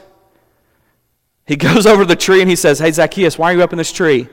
He 1.46 1.56
goes 1.68 1.86
over 1.86 2.06
the 2.06 2.16
tree 2.16 2.42
and 2.42 2.50
he 2.50 2.56
says, 2.56 2.80
Hey, 2.80 2.92
Zacchaeus, 2.92 3.38
why 3.38 3.52
are 3.52 3.58
you 3.58 3.64
up 3.64 3.74
in 3.74 3.78
this 3.78 3.92
tree? 3.92 4.28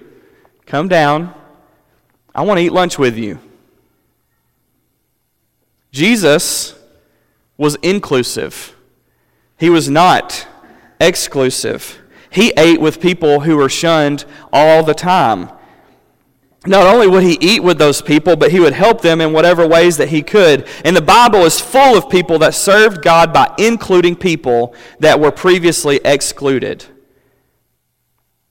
Come 0.64 0.88
down. 0.88 1.34
I 2.34 2.42
want 2.42 2.58
to 2.58 2.64
eat 2.64 2.72
lunch 2.72 2.98
with 2.98 3.16
you. 3.16 3.38
Jesus 5.90 6.74
was 7.56 7.76
inclusive, 7.76 8.76
he 9.58 9.70
was 9.70 9.88
not 9.88 10.46
exclusive. 11.00 11.98
He 12.28 12.52
ate 12.58 12.82
with 12.82 13.00
people 13.00 13.40
who 13.40 13.56
were 13.56 13.70
shunned 13.70 14.26
all 14.52 14.82
the 14.82 14.92
time 14.92 15.48
not 16.66 16.86
only 16.86 17.06
would 17.06 17.22
he 17.22 17.38
eat 17.40 17.62
with 17.62 17.78
those 17.78 18.02
people, 18.02 18.36
but 18.36 18.50
he 18.50 18.60
would 18.60 18.72
help 18.72 19.00
them 19.00 19.20
in 19.20 19.32
whatever 19.32 19.66
ways 19.66 19.96
that 19.96 20.08
he 20.08 20.22
could. 20.22 20.66
And 20.84 20.96
the 20.96 21.02
Bible 21.02 21.40
is 21.40 21.60
full 21.60 21.96
of 21.96 22.10
people 22.10 22.38
that 22.40 22.54
served 22.54 23.02
God 23.02 23.32
by 23.32 23.52
including 23.58 24.16
people 24.16 24.74
that 24.98 25.20
were 25.20 25.30
previously 25.30 26.00
excluded. 26.04 26.86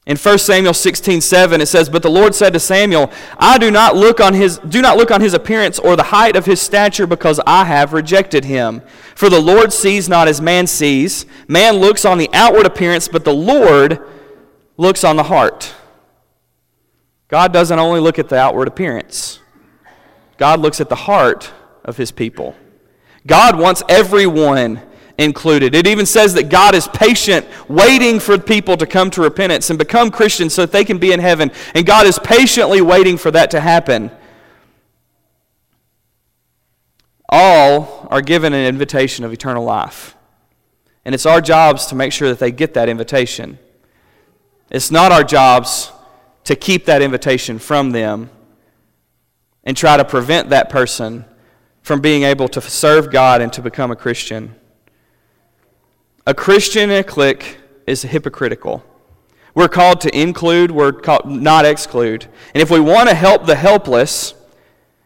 In 0.07 0.17
1 0.17 0.38
Samuel 0.38 0.75
16, 0.75 1.19
7, 1.19 1.62
it 1.62 1.65
says, 1.65 1.89
But 1.89 2.03
the 2.03 2.12
Lord 2.12 2.36
said 2.36 2.53
to 2.53 2.60
Samuel, 2.60 3.12
I 3.39 3.57
do 3.57 3.72
not 3.72 3.95
look 3.95 4.19
on 4.19 4.36
his 4.36 4.60
do 4.60 4.79
not 4.79 4.98
look 4.98 5.10
on 5.10 5.19
his 5.19 5.34
appearance 5.34 5.79
or 5.79 5.95
the 5.95 6.03
height 6.03 6.36
of 6.36 6.45
his 6.45 6.62
stature, 6.62 7.07
because 7.07 7.39
I 7.48 7.65
have 7.65 7.91
rejected 7.91 8.45
him. 8.45 8.84
For 9.15 9.29
the 9.29 9.41
Lord 9.41 9.74
sees 9.74 10.07
not 10.07 10.27
as 10.27 10.39
man 10.39 10.67
sees. 10.67 11.25
Man 11.48 11.77
looks 11.77 12.05
on 12.05 12.19
the 12.19 12.29
outward 12.34 12.67
appearance, 12.67 13.07
but 13.07 13.25
the 13.25 13.34
Lord 13.34 14.00
looks 14.77 15.03
on 15.03 15.15
the 15.15 15.24
heart. 15.24 15.74
God 17.27 17.51
doesn't 17.51 17.79
only 17.79 18.00
look 18.00 18.20
at 18.20 18.29
the 18.29 18.38
outward 18.38 18.67
appearance, 18.67 19.39
God 20.38 20.60
looks 20.60 20.82
at 20.82 20.89
the 20.89 20.96
heart 20.96 21.51
of 21.84 21.98
his 21.98 22.12
people. 22.12 22.55
God 23.27 23.58
wants 23.58 23.82
everyone 23.89 24.82
included. 25.17 25.74
It 25.74 25.88
even 25.88 26.05
says 26.05 26.34
that 26.36 26.50
God 26.50 26.75
is 26.75 26.88
patient, 26.88 27.48
waiting 27.67 28.20
for 28.20 28.38
people 28.38 28.77
to 28.77 28.86
come 28.86 29.10
to 29.12 29.22
repentance 29.22 29.70
and 29.70 29.79
become 29.79 30.12
Christians 30.12 30.53
so 30.53 30.63
that 30.63 30.72
they 30.72 30.86
can 30.86 30.98
be 30.98 31.12
in 31.12 31.20
heaven. 31.20 31.51
And 31.74 31.86
God 31.86 32.05
is 32.05 32.20
patiently 32.20 32.82
waiting 32.82 33.17
for 33.17 33.32
that 33.32 33.51
to 33.51 33.60
happen. 33.60 34.12
All 37.29 38.08
are 38.12 38.22
given 38.22 38.53
an 38.53 38.65
invitation 38.65 39.25
of 39.25 39.34
eternal 39.34 39.63
life. 39.63 40.15
And 41.03 41.15
it's 41.15 41.25
our 41.25 41.41
jobs 41.41 41.88
to 41.88 41.96
make 41.96 42.12
sure 42.12 42.29
that 42.29 42.39
they 42.39 42.51
get 42.51 42.74
that 42.75 42.89
invitation. 42.89 43.58
It's 44.70 44.91
not 44.91 45.12
our 45.12 45.24
jobs 45.24 45.91
to 46.45 46.55
keep 46.55 46.85
that 46.85 47.01
invitation 47.01 47.59
from 47.59 47.91
them 47.91 48.29
and 49.63 49.75
try 49.75 49.97
to 49.97 50.05
prevent 50.05 50.49
that 50.49 50.69
person 50.69 51.25
from 51.81 52.01
being 52.01 52.23
able 52.23 52.47
to 52.47 52.61
serve 52.61 53.11
God 53.11 53.41
and 53.41 53.51
to 53.53 53.61
become 53.61 53.91
a 53.91 53.95
Christian. 53.95 54.55
A 56.25 56.33
Christian 56.33 56.89
in 56.89 56.99
a 56.99 57.03
clique 57.03 57.57
is 57.85 58.03
hypocritical. 58.03 58.83
We're 59.53 59.67
called 59.69 60.01
to 60.01 60.19
include, 60.19 60.71
we're 60.71 60.91
called 60.91 61.27
not 61.27 61.65
exclude. 61.65 62.27
And 62.53 62.61
if 62.61 62.69
we 62.69 62.79
want 62.79 63.09
to 63.09 63.15
help 63.15 63.45
the 63.45 63.55
helpless 63.55 64.33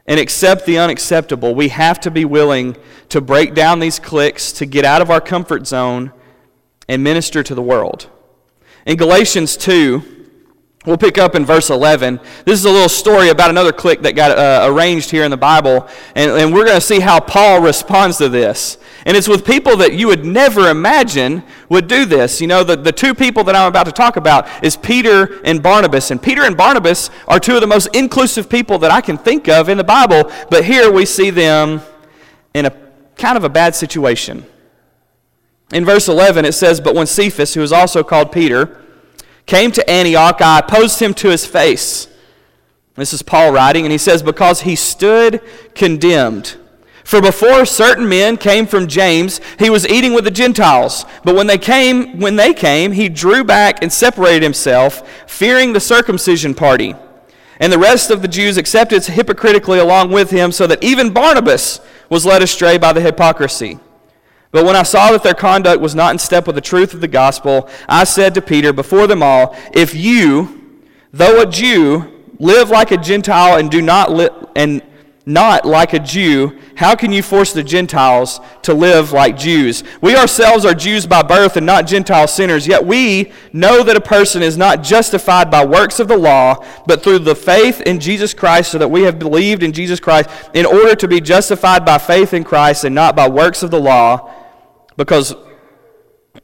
and 0.08 0.20
accept 0.20 0.66
the 0.66 0.78
unacceptable, 0.78 1.54
we 1.54 1.70
have 1.70 2.00
to 2.02 2.12
be 2.12 2.26
willing 2.26 2.76
to 3.10 3.22
break 3.22 3.54
down 3.54 3.80
these 3.80 4.00
cliques, 4.00 4.52
to 4.54 4.66
get 4.66 4.86
out 4.86 5.02
of 5.02 5.12
our 5.12 5.22
comfort 5.22 5.68
zone 5.68 6.12
and 6.88 7.04
minister 7.04 7.44
to 7.44 7.54
the 7.54 7.62
world. 7.62 8.10
In 8.86 8.98
Galatians 8.98 9.56
2, 9.58 10.19
We'll 10.86 10.98
pick 10.98 11.18
up 11.18 11.36
in 11.36 11.46
verse 11.46 11.70
11. 11.70 12.22
This 12.46 12.58
is 12.58 12.64
a 12.64 12.72
little 12.72 12.88
story 12.88 13.30
about 13.30 13.50
another 13.50 13.74
clique 13.74 14.02
that 14.04 14.16
got 14.16 14.38
uh, 14.38 14.66
arranged 14.72 15.12
here 15.12 15.26
in 15.26 15.32
the 15.32 15.36
Bible, 15.36 15.86
and, 16.16 16.32
and 16.32 16.54
we're 16.54 16.64
going 16.64 16.80
to 16.80 16.86
see 16.86 17.02
how 17.02 17.20
Paul 17.20 17.62
responds 17.62 18.18
to 18.20 18.30
this. 18.30 18.78
And 19.06 19.18
it's 19.18 19.28
with 19.28 19.46
people 19.46 19.76
that 19.76 19.96
you 19.96 20.08
would 20.08 20.24
never 20.24 20.70
imagine 20.70 21.44
would 21.68 21.90
do 21.90 22.06
this. 22.06 22.40
You 22.40 22.48
know, 22.48 22.64
the, 22.64 22.78
the 22.78 22.94
two 22.94 23.14
people 23.14 23.44
that 23.44 23.56
I'm 23.56 23.68
about 23.68 23.88
to 23.88 23.92
talk 23.92 24.16
about 24.16 24.48
is 24.64 24.78
Peter 24.78 25.42
and 25.44 25.62
Barnabas. 25.62 26.12
And 26.12 26.22
Peter 26.22 26.44
and 26.44 26.56
Barnabas 26.56 27.10
are 27.28 27.42
two 27.42 27.56
of 27.56 27.62
the 27.62 27.68
most 27.68 27.94
inclusive 27.94 28.50
people 28.50 28.78
that 28.80 28.90
I 28.90 29.02
can 29.02 29.18
think 29.18 29.50
of 29.50 29.68
in 29.68 29.78
the 29.78 29.84
Bible, 29.84 30.32
but 30.50 30.64
here 30.64 30.90
we 30.90 31.06
see 31.06 31.30
them 31.30 31.82
in 32.54 32.66
a 32.66 32.72
kind 33.18 33.36
of 33.36 33.44
a 33.44 33.50
bad 33.50 33.76
situation. 33.76 34.46
In 35.74 35.84
verse 35.84 36.08
11, 36.08 36.46
it 36.46 36.54
says, 36.54 36.80
But 36.80 36.96
when 36.96 37.06
Cephas, 37.06 37.54
who 37.54 37.62
is 37.62 37.74
also 37.74 38.02
called 38.02 38.32
Peter, 38.32 38.82
came 39.50 39.72
to 39.72 39.90
Antioch, 39.90 40.42
I 40.42 40.60
opposed 40.60 41.02
him 41.02 41.14
to 41.16 41.30
his 41.30 41.46
face. 41.46 42.08
This 42.96 43.14
is 43.14 43.22
Paul 43.22 43.52
writing, 43.52 43.84
and 43.84 43.92
he 43.92 43.98
says, 43.98 44.22
Because 44.22 44.62
he 44.62 44.76
stood 44.76 45.42
condemned. 45.74 46.56
For 47.04 47.22
before 47.22 47.66
certain 47.66 48.08
men 48.08 48.38
came 48.38 48.68
from 48.68 48.88
James, 48.88 49.42
he 49.58 49.72
was 49.72 49.88
eating 49.88 50.14
with 50.14 50.26
the 50.26 50.32
Gentiles. 50.32 51.06
But 51.24 51.36
when 51.36 51.48
they 51.48 51.58
came, 51.58 52.20
when 52.20 52.36
they 52.36 52.54
came, 52.54 52.92
he 52.92 53.10
drew 53.10 53.44
back 53.44 53.82
and 53.82 53.92
separated 53.92 54.44
himself, 54.44 55.10
fearing 55.28 55.74
the 55.74 55.80
circumcision 55.80 56.54
party. 56.54 56.94
And 57.60 57.74
the 57.74 57.80
rest 57.80 58.12
of 58.12 58.22
the 58.22 58.28
Jews 58.28 58.58
accepted 58.58 59.04
hypocritically 59.06 59.80
along 59.80 60.12
with 60.12 60.30
him, 60.30 60.52
so 60.52 60.68
that 60.68 60.84
even 60.84 61.12
Barnabas 61.12 61.80
was 62.10 62.26
led 62.26 62.44
astray 62.44 62.78
by 62.78 62.94
the 62.94 63.02
hypocrisy. 63.02 63.80
But 64.52 64.66
when 64.66 64.76
I 64.76 64.84
saw 64.84 65.12
that 65.12 65.24
their 65.24 65.36
conduct 65.36 65.82
was 65.82 65.94
not 65.94 66.12
in 66.12 66.18
step 66.18 66.48
with 66.48 66.56
the 66.56 66.62
truth 66.62 66.94
of 66.94 67.02
the 67.02 67.08
gospel, 67.08 67.70
I 67.88 68.04
said 68.04 68.34
to 68.34 68.42
Peter 68.42 68.74
before 68.74 69.06
them 69.06 69.22
all, 69.22 69.56
If 69.74 69.94
you, 69.94 70.82
though 71.14 71.42
a 71.42 71.46
Jew, 71.46 72.20
live 72.40 72.70
like 72.70 72.92
a 72.92 72.98
Gentile 72.98 73.58
and 73.58 73.70
do 73.70 73.82
not 73.82 74.10
and 74.56 74.82
not 75.26 75.64
like 75.64 75.94
a 75.94 76.00
Jew, 76.00 76.58
how 76.76 76.96
can 76.96 77.12
you 77.12 77.22
force 77.22 77.54
the 77.54 77.62
Gentiles 77.62 78.40
to 78.64 78.74
live 78.74 79.12
like 79.12 79.38
Jews? 79.38 79.84
We 80.02 80.16
ourselves 80.16 80.66
are 80.66 80.74
Jews 80.74 81.06
by 81.06 81.22
birth 81.22 81.56
and 81.56 81.68
not 81.68 81.86
Gentile 81.86 82.28
sinners, 82.28 82.66
yet 82.66 82.84
we 82.84 83.32
know 83.54 83.84
that 83.84 83.96
a 83.96 84.02
person 84.02 84.42
is 84.42 84.58
not 84.58 84.82
justified 84.82 85.52
by 85.52 85.64
works 85.64 86.00
of 86.00 86.08
the 86.08 86.18
law, 86.18 86.66
but 86.88 87.04
through 87.04 87.20
the 87.20 87.36
faith 87.36 87.82
in 87.82 88.00
Jesus 88.00 88.34
Christ, 88.34 88.72
so 88.72 88.80
that 88.80 88.90
we 88.90 89.04
have 89.04 89.20
believed 89.20 89.62
in 89.62 89.72
Jesus 89.72 90.00
Christ 90.00 90.32
in 90.56 90.66
order 90.66 90.96
to 90.96 91.08
be 91.08 91.22
justified 91.22 91.86
by 91.86 92.00
faith 92.00 92.34
in 92.34 92.44
Christ 92.44 92.84
and 92.84 92.96
not 92.96 93.16
by 93.16 93.30
works 93.30 93.62
of 93.62 93.70
the 93.70 93.80
law 93.80 94.34
because, 95.00 95.34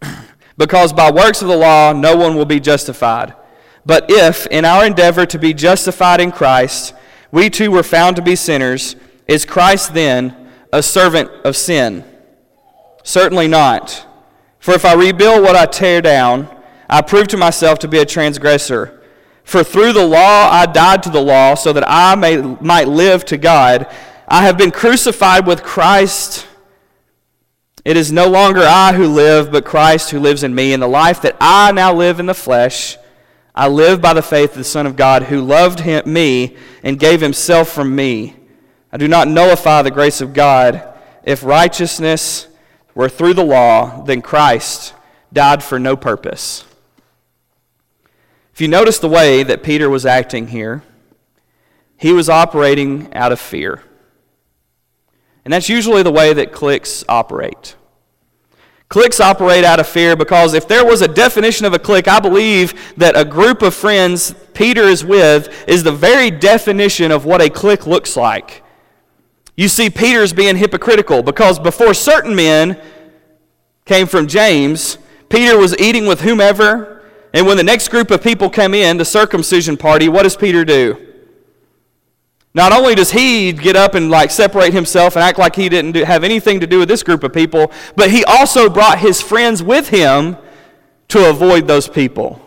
because 0.58 0.94
by 0.94 1.12
works 1.12 1.42
of 1.42 1.50
the 1.50 1.58
law 1.58 1.92
no 1.92 2.16
one 2.16 2.36
will 2.36 2.46
be 2.46 2.62
justified. 2.62 3.36
But 3.86 4.06
if, 4.08 4.48
in 4.48 4.64
our 4.64 4.86
endeavor 4.86 5.26
to 5.26 5.38
be 5.38 5.54
justified 5.54 6.22
in 6.22 6.32
Christ, 6.32 6.94
we 7.32 7.50
too 7.50 7.70
were 7.70 7.84
found 7.84 8.16
to 8.16 8.22
be 8.22 8.38
sinners, 8.38 8.96
is 9.28 9.44
Christ 9.44 9.94
then 9.94 10.50
a 10.72 10.82
servant 10.82 11.30
of 11.44 11.58
sin? 11.58 12.06
Certainly 13.04 13.50
not. 13.50 14.08
For 14.60 14.74
if 14.74 14.86
I 14.86 14.94
rebuild 14.94 15.44
what 15.44 15.58
I 15.58 15.66
tear 15.66 16.02
down, 16.02 16.50
I 16.90 17.02
prove 17.02 17.28
to 17.28 17.38
myself 17.38 17.80
to 17.80 17.90
be 17.90 18.00
a 18.00 18.06
transgressor. 18.06 19.04
For 19.44 19.66
through 19.66 19.92
the 19.92 20.08
law 20.08 20.50
I 20.50 20.66
died 20.66 21.04
to 21.04 21.10
the 21.10 21.22
law, 21.22 21.56
so 21.56 21.74
that 21.74 21.84
I 21.86 22.16
may, 22.16 22.38
might 22.38 22.88
live 22.88 23.26
to 23.26 23.38
God. 23.38 23.94
I 24.30 24.44
have 24.44 24.58
been 24.58 24.72
crucified 24.72 25.46
with 25.46 25.62
Christ. 25.62 26.48
It 27.86 27.98
is 27.98 28.12
no 28.12 28.28
longer 28.28 28.62
I 28.64 28.94
who 28.94 29.08
live, 29.08 29.52
but 29.52 29.64
Christ 29.64 30.10
who 30.10 30.20
lives 30.20 30.44
in 30.44 30.56
me. 30.56 30.74
In 30.74 30.80
the 30.80 30.88
life 30.88 31.22
that 31.22 31.38
I 31.40 31.72
now 31.72 31.94
live 31.94 32.20
in 32.20 32.26
the 32.26 32.34
flesh, 32.34 32.98
I 33.54 33.68
live 33.68 34.02
by 34.02 34.14
the 34.14 34.24
faith 34.24 34.52
of 34.52 34.58
the 34.58 34.64
Son 34.64 34.88
of 34.88 34.96
God 34.96 35.24
who 35.24 35.40
loved 35.40 35.82
him, 35.82 36.12
me 36.12 36.58
and 36.84 37.00
gave 37.00 37.22
himself 37.22 37.70
for 37.70 37.86
me. 37.86 38.36
I 38.92 38.98
do 38.98 39.08
not 39.08 39.28
nullify 39.28 39.84
the 39.84 39.92
grace 39.92 40.20
of 40.20 40.34
God. 40.34 40.84
If 41.24 41.44
righteousness 41.44 42.48
were 42.96 43.08
through 43.08 43.36
the 43.36 43.46
law, 43.46 44.04
then 44.04 44.24
Christ 44.24 44.96
died 45.32 45.64
for 45.64 45.78
no 45.78 45.96
purpose. 45.96 46.66
If 48.52 48.62
you 48.62 48.68
notice 48.68 48.98
the 48.98 49.10
way 49.10 49.44
that 49.44 49.64
Peter 49.64 49.90
was 49.90 50.08
acting 50.08 50.48
here, 50.48 50.82
he 51.98 52.14
was 52.14 52.30
operating 52.30 53.14
out 53.14 53.32
of 53.32 53.40
fear. 53.40 53.84
And 55.46 55.54
that's 55.54 55.70
usually 55.70 56.04
the 56.04 56.12
way 56.12 56.34
that 56.34 56.52
cliques 56.52 57.06
operate. 57.08 57.76
Cliques 58.90 59.20
operate 59.20 59.64
out 59.64 59.80
of 59.80 59.88
fear 59.88 60.16
because 60.16 60.54
if 60.54 60.68
there 60.68 60.86
was 60.86 61.02
a 61.02 61.08
definition 61.08 61.66
of 61.66 61.74
a 61.74 61.80
clique, 61.80 62.08
I 62.08 62.20
believe 62.20 62.94
that 62.98 63.18
a 63.18 63.26
group 63.26 63.62
of 63.62 63.74
friends 63.74 64.36
Peter 64.54 64.84
is 64.84 65.04
with 65.04 65.50
is 65.68 65.84
the 65.84 65.92
very 65.92 66.30
definition 66.32 67.12
of 67.12 67.26
what 67.26 67.42
a 67.42 67.50
clique 67.50 67.88
looks 67.88 68.16
like. 68.16 68.64
You 69.58 69.68
see, 69.70 69.90
Peter's 69.90 70.34
being 70.34 70.58
hypocritical 70.58 71.24
because 71.24 71.60
before 71.60 71.94
certain 71.94 72.36
men 72.36 72.80
came 73.86 74.08
from 74.08 74.28
James, 74.28 74.98
Peter 75.30 75.58
was 75.58 75.78
eating 75.78 76.06
with 76.06 76.22
whomever, 76.22 77.04
and 77.34 77.46
when 77.48 77.58
the 77.58 77.64
next 77.64 77.90
group 77.90 78.12
of 78.12 78.22
people 78.22 78.50
come 78.50 78.74
in, 78.74 78.98
the 78.98 79.06
circumcision 79.06 79.78
party, 79.78 80.10
what 80.10 80.24
does 80.24 80.36
Peter 80.36 80.66
do? 80.66 81.15
Not 82.56 82.72
only 82.72 82.96
does 82.96 83.12
he 83.12 83.52
get 83.52 83.76
up 83.76 83.96
and 83.96 84.10
like 84.10 84.32
separate 84.32 84.74
himself 84.74 85.18
and 85.18 85.24
act 85.24 85.38
like 85.38 85.58
he 85.58 85.68
didn't 85.68 85.92
do, 85.92 86.06
have 86.06 86.24
anything 86.24 86.62
to 86.62 86.68
do 86.68 86.80
with 86.80 86.88
this 86.88 87.04
group 87.04 87.22
of 87.26 87.34
people, 87.34 87.70
but 87.98 88.10
he 88.10 88.24
also 88.24 88.70
brought 88.70 88.98
his 88.98 89.22
friends 89.22 89.62
with 89.62 89.90
him 89.90 90.38
to 91.10 91.30
avoid 91.30 91.68
those 91.68 91.90
people. 91.90 92.42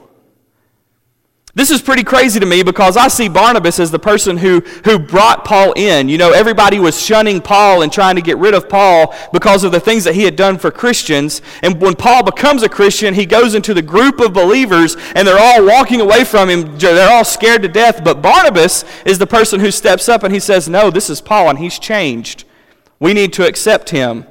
This 1.58 1.72
is 1.72 1.82
pretty 1.82 2.04
crazy 2.04 2.38
to 2.38 2.46
me 2.46 2.62
because 2.62 2.96
I 2.96 3.08
see 3.08 3.28
Barnabas 3.28 3.80
as 3.80 3.90
the 3.90 3.98
person 3.98 4.36
who, 4.36 4.60
who 4.84 4.96
brought 4.96 5.44
Paul 5.44 5.72
in. 5.72 6.08
You 6.08 6.16
know, 6.16 6.30
everybody 6.30 6.78
was 6.78 7.02
shunning 7.02 7.40
Paul 7.40 7.82
and 7.82 7.92
trying 7.92 8.14
to 8.14 8.22
get 8.22 8.38
rid 8.38 8.54
of 8.54 8.68
Paul 8.68 9.12
because 9.32 9.64
of 9.64 9.72
the 9.72 9.80
things 9.80 10.04
that 10.04 10.14
he 10.14 10.22
had 10.22 10.36
done 10.36 10.56
for 10.56 10.70
Christians. 10.70 11.42
And 11.64 11.80
when 11.80 11.96
Paul 11.96 12.22
becomes 12.22 12.62
a 12.62 12.68
Christian, 12.68 13.12
he 13.12 13.26
goes 13.26 13.56
into 13.56 13.74
the 13.74 13.82
group 13.82 14.20
of 14.20 14.32
believers 14.32 14.96
and 15.16 15.26
they're 15.26 15.36
all 15.36 15.66
walking 15.66 16.00
away 16.00 16.22
from 16.22 16.48
him. 16.48 16.78
They're 16.78 17.10
all 17.10 17.24
scared 17.24 17.62
to 17.62 17.68
death. 17.68 18.04
But 18.04 18.22
Barnabas 18.22 18.84
is 19.04 19.18
the 19.18 19.26
person 19.26 19.58
who 19.58 19.72
steps 19.72 20.08
up 20.08 20.22
and 20.22 20.32
he 20.32 20.38
says, 20.38 20.68
No, 20.68 20.90
this 20.90 21.10
is 21.10 21.20
Paul 21.20 21.50
and 21.50 21.58
he's 21.58 21.80
changed. 21.80 22.44
We 23.00 23.14
need 23.14 23.32
to 23.32 23.44
accept 23.44 23.90
him. 23.90 24.26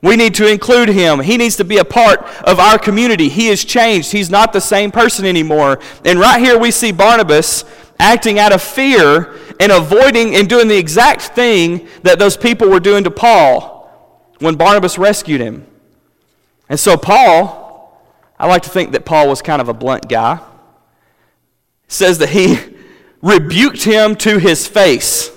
We 0.00 0.16
need 0.16 0.34
to 0.36 0.46
include 0.46 0.90
him. 0.90 1.20
He 1.20 1.36
needs 1.36 1.56
to 1.56 1.64
be 1.64 1.78
a 1.78 1.84
part 1.84 2.22
of 2.44 2.60
our 2.60 2.78
community. 2.78 3.28
He 3.28 3.48
has 3.48 3.64
changed. 3.64 4.12
He's 4.12 4.30
not 4.30 4.52
the 4.52 4.60
same 4.60 4.92
person 4.92 5.24
anymore. 5.24 5.80
And 6.04 6.20
right 6.20 6.40
here 6.40 6.56
we 6.58 6.70
see 6.70 6.92
Barnabas 6.92 7.64
acting 7.98 8.38
out 8.38 8.52
of 8.52 8.62
fear 8.62 9.34
and 9.58 9.72
avoiding 9.72 10.36
and 10.36 10.48
doing 10.48 10.68
the 10.68 10.76
exact 10.76 11.22
thing 11.22 11.88
that 12.02 12.18
those 12.18 12.36
people 12.36 12.68
were 12.68 12.78
doing 12.78 13.02
to 13.04 13.10
Paul 13.10 13.90
when 14.38 14.54
Barnabas 14.54 14.98
rescued 14.98 15.40
him. 15.40 15.66
And 16.68 16.78
so, 16.78 16.96
Paul, 16.96 18.00
I 18.38 18.46
like 18.46 18.62
to 18.62 18.70
think 18.70 18.92
that 18.92 19.04
Paul 19.04 19.28
was 19.28 19.42
kind 19.42 19.60
of 19.60 19.68
a 19.68 19.74
blunt 19.74 20.08
guy, 20.08 20.38
says 21.88 22.18
that 22.18 22.28
he 22.28 22.56
rebuked 23.22 23.82
him 23.82 24.14
to 24.16 24.38
his 24.38 24.68
face. 24.68 25.30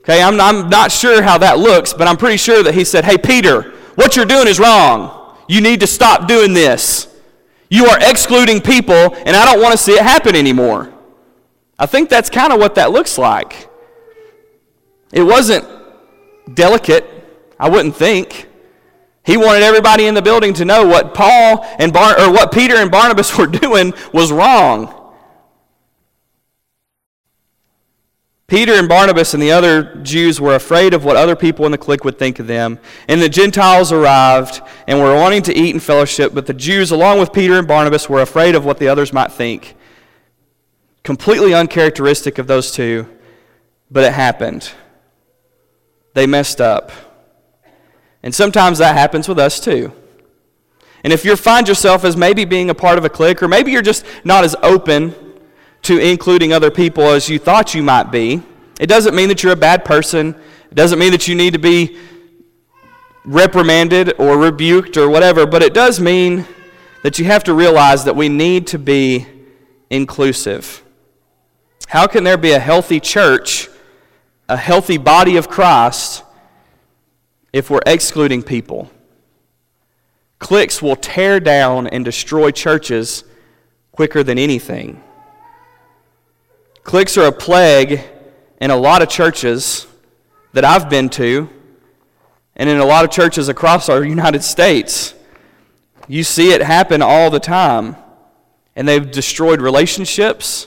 Okay, 0.00 0.22
I'm, 0.22 0.40
I'm 0.40 0.70
not 0.70 0.90
sure 0.90 1.22
how 1.22 1.38
that 1.38 1.58
looks, 1.58 1.92
but 1.92 2.08
I'm 2.08 2.16
pretty 2.16 2.36
sure 2.38 2.62
that 2.62 2.74
he 2.74 2.84
said, 2.84 3.04
Hey, 3.04 3.18
Peter, 3.18 3.73
what 3.94 4.16
you're 4.16 4.24
doing 4.24 4.48
is 4.48 4.58
wrong. 4.58 5.36
You 5.48 5.60
need 5.60 5.80
to 5.80 5.86
stop 5.86 6.26
doing 6.26 6.54
this. 6.54 7.08
You 7.68 7.86
are 7.86 7.98
excluding 8.00 8.60
people, 8.60 8.94
and 8.94 9.36
I 9.36 9.44
don't 9.44 9.60
want 9.60 9.72
to 9.72 9.78
see 9.78 9.92
it 9.92 10.02
happen 10.02 10.36
anymore. 10.36 10.92
I 11.78 11.86
think 11.86 12.08
that's 12.08 12.30
kind 12.30 12.52
of 12.52 12.60
what 12.60 12.76
that 12.76 12.92
looks 12.92 13.18
like. 13.18 13.68
It 15.12 15.22
wasn't 15.22 15.66
delicate, 16.54 17.04
I 17.58 17.68
wouldn't 17.68 17.96
think. 17.96 18.48
He 19.24 19.36
wanted 19.36 19.62
everybody 19.62 20.06
in 20.06 20.14
the 20.14 20.22
building 20.22 20.52
to 20.54 20.64
know 20.64 20.86
what 20.86 21.14
Paul 21.14 21.64
and 21.78 21.92
Bar- 21.92 22.20
or 22.20 22.30
what 22.30 22.52
Peter 22.52 22.76
and 22.76 22.90
Barnabas 22.90 23.36
were 23.38 23.46
doing 23.46 23.92
was 24.12 24.30
wrong. 24.30 24.93
Peter 28.46 28.74
and 28.74 28.88
Barnabas 28.88 29.32
and 29.32 29.42
the 29.42 29.52
other 29.52 29.94
Jews 30.02 30.38
were 30.38 30.54
afraid 30.54 30.92
of 30.92 31.04
what 31.04 31.16
other 31.16 31.34
people 31.34 31.64
in 31.64 31.72
the 31.72 31.78
clique 31.78 32.04
would 32.04 32.18
think 32.18 32.38
of 32.38 32.46
them. 32.46 32.78
And 33.08 33.20
the 33.20 33.28
Gentiles 33.28 33.90
arrived 33.90 34.60
and 34.86 35.00
were 35.00 35.14
wanting 35.14 35.42
to 35.44 35.54
eat 35.54 35.74
and 35.74 35.82
fellowship, 35.82 36.34
but 36.34 36.46
the 36.46 36.52
Jews, 36.52 36.90
along 36.90 37.20
with 37.20 37.32
Peter 37.32 37.58
and 37.58 37.66
Barnabas, 37.66 38.08
were 38.08 38.20
afraid 38.20 38.54
of 38.54 38.64
what 38.64 38.78
the 38.78 38.88
others 38.88 39.12
might 39.14 39.32
think. 39.32 39.74
Completely 41.02 41.54
uncharacteristic 41.54 42.38
of 42.38 42.46
those 42.46 42.70
two, 42.70 43.08
but 43.90 44.04
it 44.04 44.12
happened. 44.12 44.70
They 46.12 46.26
messed 46.26 46.60
up. 46.60 46.92
And 48.22 48.34
sometimes 48.34 48.78
that 48.78 48.94
happens 48.94 49.26
with 49.26 49.38
us 49.38 49.58
too. 49.58 49.92
And 51.02 51.12
if 51.12 51.24
you 51.24 51.34
find 51.36 51.66
yourself 51.66 52.04
as 52.04 52.16
maybe 52.16 52.44
being 52.44 52.70
a 52.70 52.74
part 52.74 52.98
of 52.98 53.04
a 53.04 53.10
clique, 53.10 53.42
or 53.42 53.48
maybe 53.48 53.72
you're 53.72 53.82
just 53.82 54.04
not 54.22 54.44
as 54.44 54.54
open 54.62 55.14
to 55.84 55.98
including 55.98 56.52
other 56.52 56.70
people 56.70 57.04
as 57.04 57.28
you 57.28 57.38
thought 57.38 57.74
you 57.74 57.82
might 57.82 58.10
be. 58.10 58.42
It 58.80 58.86
doesn't 58.86 59.14
mean 59.14 59.28
that 59.28 59.42
you're 59.42 59.52
a 59.52 59.56
bad 59.56 59.84
person. 59.84 60.34
It 60.70 60.74
doesn't 60.74 60.98
mean 60.98 61.12
that 61.12 61.28
you 61.28 61.34
need 61.34 61.52
to 61.52 61.58
be 61.58 61.98
reprimanded 63.24 64.14
or 64.18 64.38
rebuked 64.38 64.96
or 64.96 65.08
whatever, 65.08 65.46
but 65.46 65.62
it 65.62 65.74
does 65.74 66.00
mean 66.00 66.46
that 67.02 67.18
you 67.18 67.26
have 67.26 67.44
to 67.44 67.54
realize 67.54 68.04
that 68.04 68.16
we 68.16 68.30
need 68.30 68.66
to 68.68 68.78
be 68.78 69.26
inclusive. 69.90 70.82
How 71.86 72.06
can 72.06 72.24
there 72.24 72.38
be 72.38 72.52
a 72.52 72.58
healthy 72.58 72.98
church, 72.98 73.68
a 74.48 74.56
healthy 74.56 74.96
body 74.96 75.36
of 75.36 75.48
Christ, 75.48 76.24
if 77.52 77.68
we're 77.68 77.82
excluding 77.84 78.42
people? 78.42 78.90
Cliques 80.38 80.80
will 80.80 80.96
tear 80.96 81.40
down 81.40 81.86
and 81.88 82.06
destroy 82.06 82.50
churches 82.50 83.24
quicker 83.92 84.22
than 84.22 84.38
anything. 84.38 85.03
Cliques 86.84 87.16
are 87.16 87.26
a 87.26 87.32
plague 87.32 88.02
in 88.60 88.70
a 88.70 88.76
lot 88.76 89.00
of 89.00 89.08
churches 89.08 89.86
that 90.52 90.64
I've 90.66 90.90
been 90.90 91.08
to, 91.10 91.48
and 92.54 92.68
in 92.68 92.78
a 92.78 92.84
lot 92.84 93.04
of 93.04 93.10
churches 93.10 93.48
across 93.48 93.88
our 93.88 94.04
United 94.16 94.44
States. 94.44 95.14
You 96.06 96.22
see 96.22 96.52
it 96.52 96.60
happen 96.62 97.00
all 97.02 97.30
the 97.30 97.40
time. 97.40 97.96
And 98.76 98.88
they've 98.88 99.08
destroyed 99.08 99.60
relationships, 99.60 100.66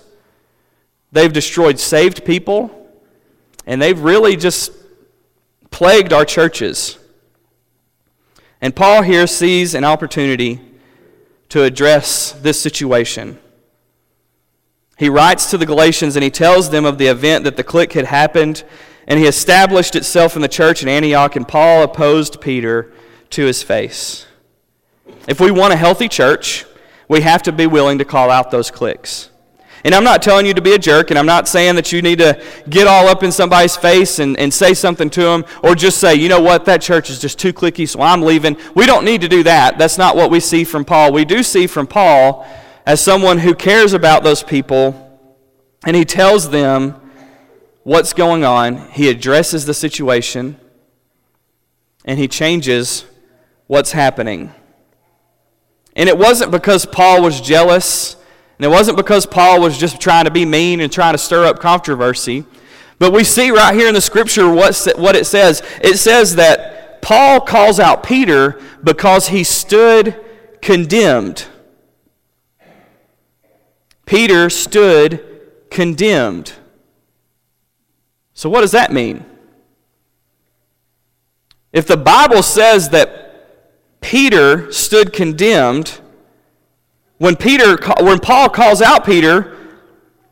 they've 1.12 1.32
destroyed 1.32 1.78
saved 1.78 2.24
people, 2.24 2.90
and 3.66 3.82
they've 3.82 4.00
really 4.00 4.38
just 4.38 4.72
plagued 5.72 6.14
our 6.14 6.24
churches. 6.24 6.98
And 8.62 8.74
Paul 8.74 9.02
here 9.02 9.28
sees 9.28 9.76
an 9.76 9.84
opportunity 9.84 10.62
to 11.50 11.64
address 11.64 12.32
this 12.32 12.60
situation. 12.60 13.40
He 14.98 15.10
writes 15.10 15.52
to 15.52 15.58
the 15.58 15.66
Galatians 15.66 16.16
and 16.16 16.24
he 16.24 16.32
tells 16.32 16.70
them 16.70 16.84
of 16.84 16.98
the 16.98 17.08
event 17.08 17.44
that 17.44 17.56
the 17.56 17.64
clique 17.64 17.94
had 17.94 18.06
happened, 18.06 18.64
and 19.08 19.20
he 19.20 19.26
established 19.26 19.96
itself 19.96 20.36
in 20.36 20.42
the 20.42 20.48
church 20.48 20.82
in 20.82 20.90
Antioch, 20.90 21.36
and 21.36 21.48
Paul 21.48 21.84
opposed 21.84 22.42
Peter 22.42 22.92
to 23.30 23.46
his 23.46 23.62
face. 23.64 24.26
If 25.28 25.40
we 25.40 25.52
want 25.52 25.74
a 25.74 25.78
healthy 25.78 26.08
church, 26.08 26.66
we 27.08 27.22
have 27.22 27.44
to 27.44 27.52
be 27.52 27.68
willing 27.68 28.00
to 28.00 28.06
call 28.06 28.32
out 28.32 28.52
those 28.52 28.72
cliques. 28.72 29.30
And 29.84 29.94
I'm 29.94 30.04
not 30.04 30.22
telling 30.22 30.46
you 30.46 30.54
to 30.56 30.62
be 30.62 30.74
a 30.74 30.80
jerk, 30.80 31.12
and 31.12 31.20
I'm 31.20 31.28
not 31.28 31.48
saying 31.48 31.76
that 31.76 31.92
you 31.92 32.02
need 32.02 32.18
to 32.18 32.42
get 32.68 32.88
all 32.88 33.08
up 33.08 33.24
in 33.24 33.32
somebody's 33.32 33.78
face 33.78 34.20
and, 34.20 34.36
and 34.38 34.54
say 34.54 34.74
something 34.74 35.10
to 35.12 35.22
them, 35.22 35.46
or 35.64 35.76
just 35.76 36.00
say, 36.00 36.16
you 36.16 36.28
know 36.28 36.42
what, 36.42 36.66
that 36.66 36.82
church 36.82 37.10
is 37.10 37.20
just 37.20 37.38
too 37.38 37.54
cliquey, 37.54 37.88
so 37.88 38.02
I'm 38.02 38.24
leaving. 38.24 38.58
We 38.74 38.86
don't 38.86 39.06
need 39.06 39.22
to 39.22 39.30
do 39.30 39.44
that. 39.44 39.78
That's 39.78 39.98
not 39.98 40.16
what 40.16 40.32
we 40.32 40.40
see 40.40 40.64
from 40.64 40.84
Paul. 40.84 41.14
We 41.14 41.24
do 41.24 41.44
see 41.44 41.68
from 41.68 41.88
Paul 41.88 42.46
as 42.88 43.02
someone 43.02 43.40
who 43.40 43.54
cares 43.54 43.92
about 43.92 44.24
those 44.24 44.42
people, 44.42 45.04
and 45.86 45.94
he 45.94 46.06
tells 46.06 46.50
them 46.52 46.96
what's 47.84 48.14
going 48.14 48.46
on. 48.46 48.78
He 48.92 49.10
addresses 49.10 49.66
the 49.66 49.74
situation, 49.74 50.58
and 52.06 52.18
he 52.18 52.30
changes 52.30 53.06
what's 53.68 53.92
happening. 53.92 54.54
And 55.98 56.08
it 56.08 56.18
wasn't 56.18 56.50
because 56.50 56.86
Paul 56.86 57.22
was 57.22 57.42
jealous, 57.42 58.16
and 58.58 58.64
it 58.64 58.70
wasn't 58.70 58.96
because 58.96 59.26
Paul 59.26 59.60
was 59.60 59.78
just 59.78 60.00
trying 60.00 60.24
to 60.24 60.32
be 60.32 60.46
mean 60.46 60.80
and 60.80 60.90
trying 60.90 61.14
to 61.14 61.18
stir 61.18 61.44
up 61.44 61.60
controversy. 61.60 62.46
But 63.00 63.12
we 63.12 63.26
see 63.26 63.52
right 63.52 63.76
here 63.76 63.90
in 63.90 63.96
the 63.96 64.02
scripture 64.02 64.50
what, 64.50 64.88
what 64.96 65.18
it 65.18 65.26
says. 65.26 65.62
It 65.82 65.98
says 65.98 66.38
that 66.38 67.02
Paul 67.02 67.42
calls 67.42 67.82
out 67.82 68.04
Peter 68.04 68.62
because 68.82 69.28
he 69.28 69.44
stood 69.44 70.24
condemned. 70.62 71.48
Peter 74.08 74.50
stood 74.50 75.24
condemned. 75.70 76.54
So, 78.34 78.50
what 78.50 78.62
does 78.62 78.72
that 78.72 78.92
mean? 78.92 79.24
If 81.74 81.86
the 81.86 81.98
Bible 81.98 82.42
says 82.42 82.90
that 82.90 84.00
Peter 84.00 84.72
stood 84.72 85.12
condemned, 85.12 86.00
when, 87.18 87.36
Peter, 87.36 87.78
when 88.00 88.20
Paul 88.20 88.50
calls 88.50 88.82
out 88.82 89.06
Peter, 89.06 89.58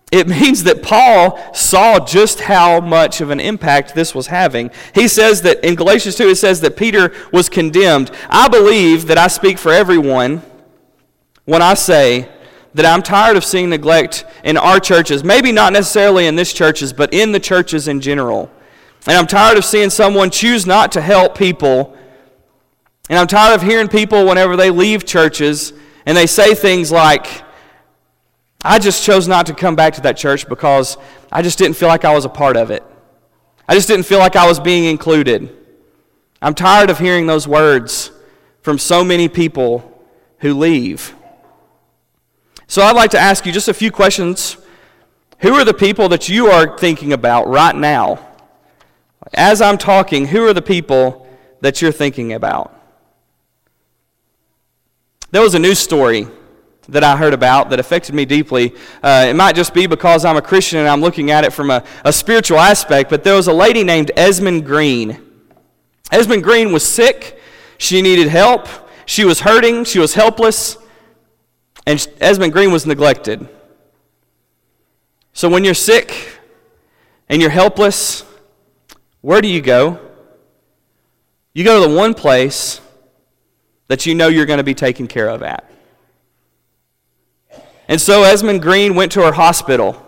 it 0.09 0.27
means 0.39 0.63
that 0.63 0.81
Paul 0.81 1.37
saw 1.53 1.99
just 1.99 2.39
how 2.39 2.79
much 2.79 3.19
of 3.19 3.29
an 3.29 3.41
impact 3.41 3.93
this 3.93 4.15
was 4.15 4.27
having. 4.27 4.71
He 4.93 5.09
says 5.09 5.41
that 5.41 5.65
in 5.65 5.75
Galatians 5.75 6.15
2, 6.15 6.29
it 6.29 6.35
says 6.35 6.61
that 6.61 6.77
Peter 6.77 7.11
was 7.33 7.49
condemned. 7.49 8.09
I 8.29 8.47
believe 8.47 9.07
that 9.07 9.17
I 9.17 9.27
speak 9.27 9.57
for 9.57 9.73
everyone 9.73 10.43
when 11.43 11.61
I 11.61 11.73
say 11.73 12.29
that 12.75 12.85
I'm 12.85 13.01
tired 13.01 13.37
of 13.37 13.45
seeing 13.45 13.69
neglect 13.69 14.25
in 14.43 14.57
our 14.57 14.81
churches, 14.81 15.23
maybe 15.23 15.53
not 15.53 15.71
necessarily 15.71 16.27
in 16.27 16.35
this 16.35 16.51
churches, 16.51 16.91
but 16.91 17.13
in 17.13 17.31
the 17.31 17.39
churches 17.39 17.87
in 17.87 18.01
general. 18.01 18.51
And 19.07 19.17
I'm 19.17 19.27
tired 19.27 19.57
of 19.57 19.63
seeing 19.63 19.89
someone 19.89 20.29
choose 20.29 20.67
not 20.67 20.91
to 20.91 21.01
help 21.01 21.37
people. 21.37 21.95
And 23.09 23.17
I'm 23.17 23.27
tired 23.27 23.55
of 23.55 23.61
hearing 23.61 23.87
people 23.87 24.25
whenever 24.25 24.57
they 24.57 24.71
leave 24.71 25.05
churches 25.05 25.71
and 26.05 26.17
they 26.17 26.27
say 26.27 26.53
things 26.53 26.91
like, 26.91 27.43
I 28.61 28.77
just 28.77 29.05
chose 29.05 29.25
not 29.25 29.45
to 29.45 29.53
come 29.53 29.77
back 29.77 29.93
to 29.93 30.01
that 30.01 30.17
church 30.17 30.49
because 30.49 30.97
I 31.31 31.41
just 31.43 31.57
didn't 31.57 31.77
feel 31.77 31.87
like 31.87 32.03
I 32.03 32.13
was 32.13 32.25
a 32.25 32.29
part 32.29 32.57
of 32.57 32.71
it. 32.71 32.83
I 33.69 33.73
just 33.73 33.87
didn't 33.87 34.05
feel 34.05 34.19
like 34.19 34.35
I 34.35 34.47
was 34.47 34.59
being 34.59 34.83
included. 34.83 35.49
I'm 36.41 36.55
tired 36.55 36.89
of 36.89 36.99
hearing 36.99 37.25
those 37.25 37.47
words 37.47 38.11
from 38.63 38.79
so 38.79 39.01
many 39.01 39.29
people 39.29 40.03
who 40.39 40.55
leave. 40.55 41.14
So 42.67 42.81
I'd 42.81 42.95
like 42.95 43.11
to 43.11 43.19
ask 43.19 43.45
you 43.45 43.51
just 43.51 43.67
a 43.67 43.73
few 43.73 43.91
questions. 43.91 44.57
Who 45.39 45.53
are 45.55 45.63
the 45.63 45.73
people 45.73 46.09
that 46.09 46.29
you 46.29 46.47
are 46.47 46.77
thinking 46.77 47.13
about 47.13 47.47
right 47.47 47.75
now? 47.75 48.19
As 49.33 49.61
I'm 49.61 49.77
talking, 49.77 50.25
who 50.27 50.47
are 50.47 50.53
the 50.53 50.61
people 50.61 51.27
that 51.61 51.81
you're 51.81 51.91
thinking 51.91 52.33
about? 52.33 52.71
There 55.31 55.41
was 55.41 55.53
a 55.53 55.59
news 55.59 55.79
story 55.79 56.27
that 56.87 57.03
I 57.03 57.17
heard 57.17 57.33
about 57.33 57.69
that 57.71 57.79
affected 57.79 58.15
me 58.15 58.25
deeply. 58.25 58.73
Uh, 59.03 59.27
it 59.29 59.35
might 59.35 59.55
just 59.55 59.73
be 59.73 59.87
because 59.87 60.23
I'm 60.23 60.37
a 60.37 60.41
Christian 60.41 60.79
and 60.79 60.87
I'm 60.87 61.01
looking 61.01 61.31
at 61.31 61.43
it 61.43 61.51
from 61.51 61.71
a, 61.71 61.83
a 62.03 62.13
spiritual 62.13 62.59
aspect, 62.59 63.09
but 63.09 63.23
there 63.23 63.35
was 63.35 63.47
a 63.47 63.53
lady 63.53 63.83
named 63.83 64.11
Esmin 64.15 64.63
Green. 64.63 65.21
Esmin 66.11 66.41
Green 66.41 66.71
was 66.71 66.87
sick. 66.87 67.39
She 67.77 68.01
needed 68.01 68.27
help. 68.27 68.67
She 69.05 69.25
was 69.25 69.41
hurting. 69.41 69.83
She 69.83 69.99
was 69.99 70.13
helpless. 70.13 70.77
And 71.85 71.99
Esmin 71.99 72.51
Green 72.51 72.71
was 72.71 72.85
neglected. 72.85 73.47
So 75.33 75.49
when 75.49 75.63
you're 75.63 75.73
sick 75.73 76.39
and 77.29 77.41
you're 77.41 77.51
helpless, 77.51 78.23
where 79.21 79.41
do 79.41 79.47
you 79.47 79.61
go? 79.61 79.99
You 81.53 81.63
go 81.63 81.81
to 81.81 81.89
the 81.89 81.95
one 81.95 82.13
place 82.13 82.81
that 83.87 84.05
you 84.05 84.15
know 84.15 84.27
you're 84.27 84.45
going 84.45 84.57
to 84.57 84.63
be 84.63 84.73
taken 84.73 85.07
care 85.07 85.29
of 85.29 85.43
at. 85.43 85.69
And 87.87 88.01
so 88.01 88.23
Esmin 88.23 88.61
Green 88.61 88.95
went 88.95 89.11
to 89.11 89.21
her 89.21 89.31
hospital 89.31 90.01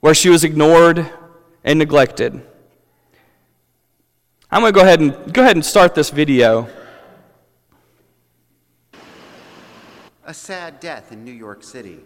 where 0.00 0.14
she 0.14 0.28
was 0.28 0.44
ignored 0.44 1.10
and 1.64 1.78
neglected. 1.78 2.40
I'm 4.50 4.62
going 4.62 4.72
to 4.72 4.78
go 4.78 4.84
ahead 4.84 5.00
and 5.00 5.34
go 5.34 5.42
ahead 5.42 5.56
and 5.56 5.64
start 5.64 5.94
this 5.94 6.10
video. 6.10 6.68
A 10.28 10.34
sad 10.34 10.80
death 10.80 11.12
in 11.12 11.24
New 11.24 11.30
York 11.30 11.62
City. 11.62 12.00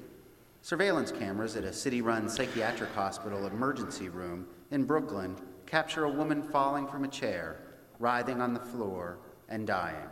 Surveillance 0.61 1.11
cameras 1.11 1.57
at 1.57 1.65
a 1.65 1.73
city 1.73 2.03
run 2.03 2.29
psychiatric 2.29 2.93
hospital 2.93 3.47
emergency 3.47 4.11
room 4.11 4.47
in 4.71 4.85
Brooklyn 4.85 5.37
capture 5.65 6.05
a 6.05 6.11
woman 6.11 6.43
falling 6.43 6.87
from 6.87 7.05
a 7.05 7.09
chair, 7.09 7.63
writhing 7.99 8.43
on 8.43 8.53
the 8.53 8.61
floor, 8.61 9.21
and 9.49 9.67
dying. 9.67 10.07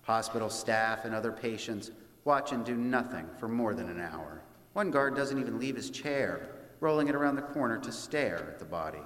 Hospital 0.00 0.48
staff 0.48 1.04
and 1.04 1.14
other 1.14 1.32
patients 1.32 1.90
watch 2.24 2.52
and 2.52 2.64
do 2.64 2.76
nothing 2.76 3.28
for 3.38 3.46
more 3.46 3.74
than 3.74 3.90
an 3.90 4.00
hour. 4.00 4.40
One 4.72 4.90
guard 4.90 5.14
doesn't 5.14 5.38
even 5.38 5.58
leave 5.58 5.76
his 5.76 5.90
chair, 5.90 6.48
rolling 6.80 7.08
it 7.08 7.14
around 7.14 7.36
the 7.36 7.42
corner 7.42 7.76
to 7.76 7.92
stare 7.92 8.38
at 8.38 8.58
the 8.58 8.64
body. 8.64 9.02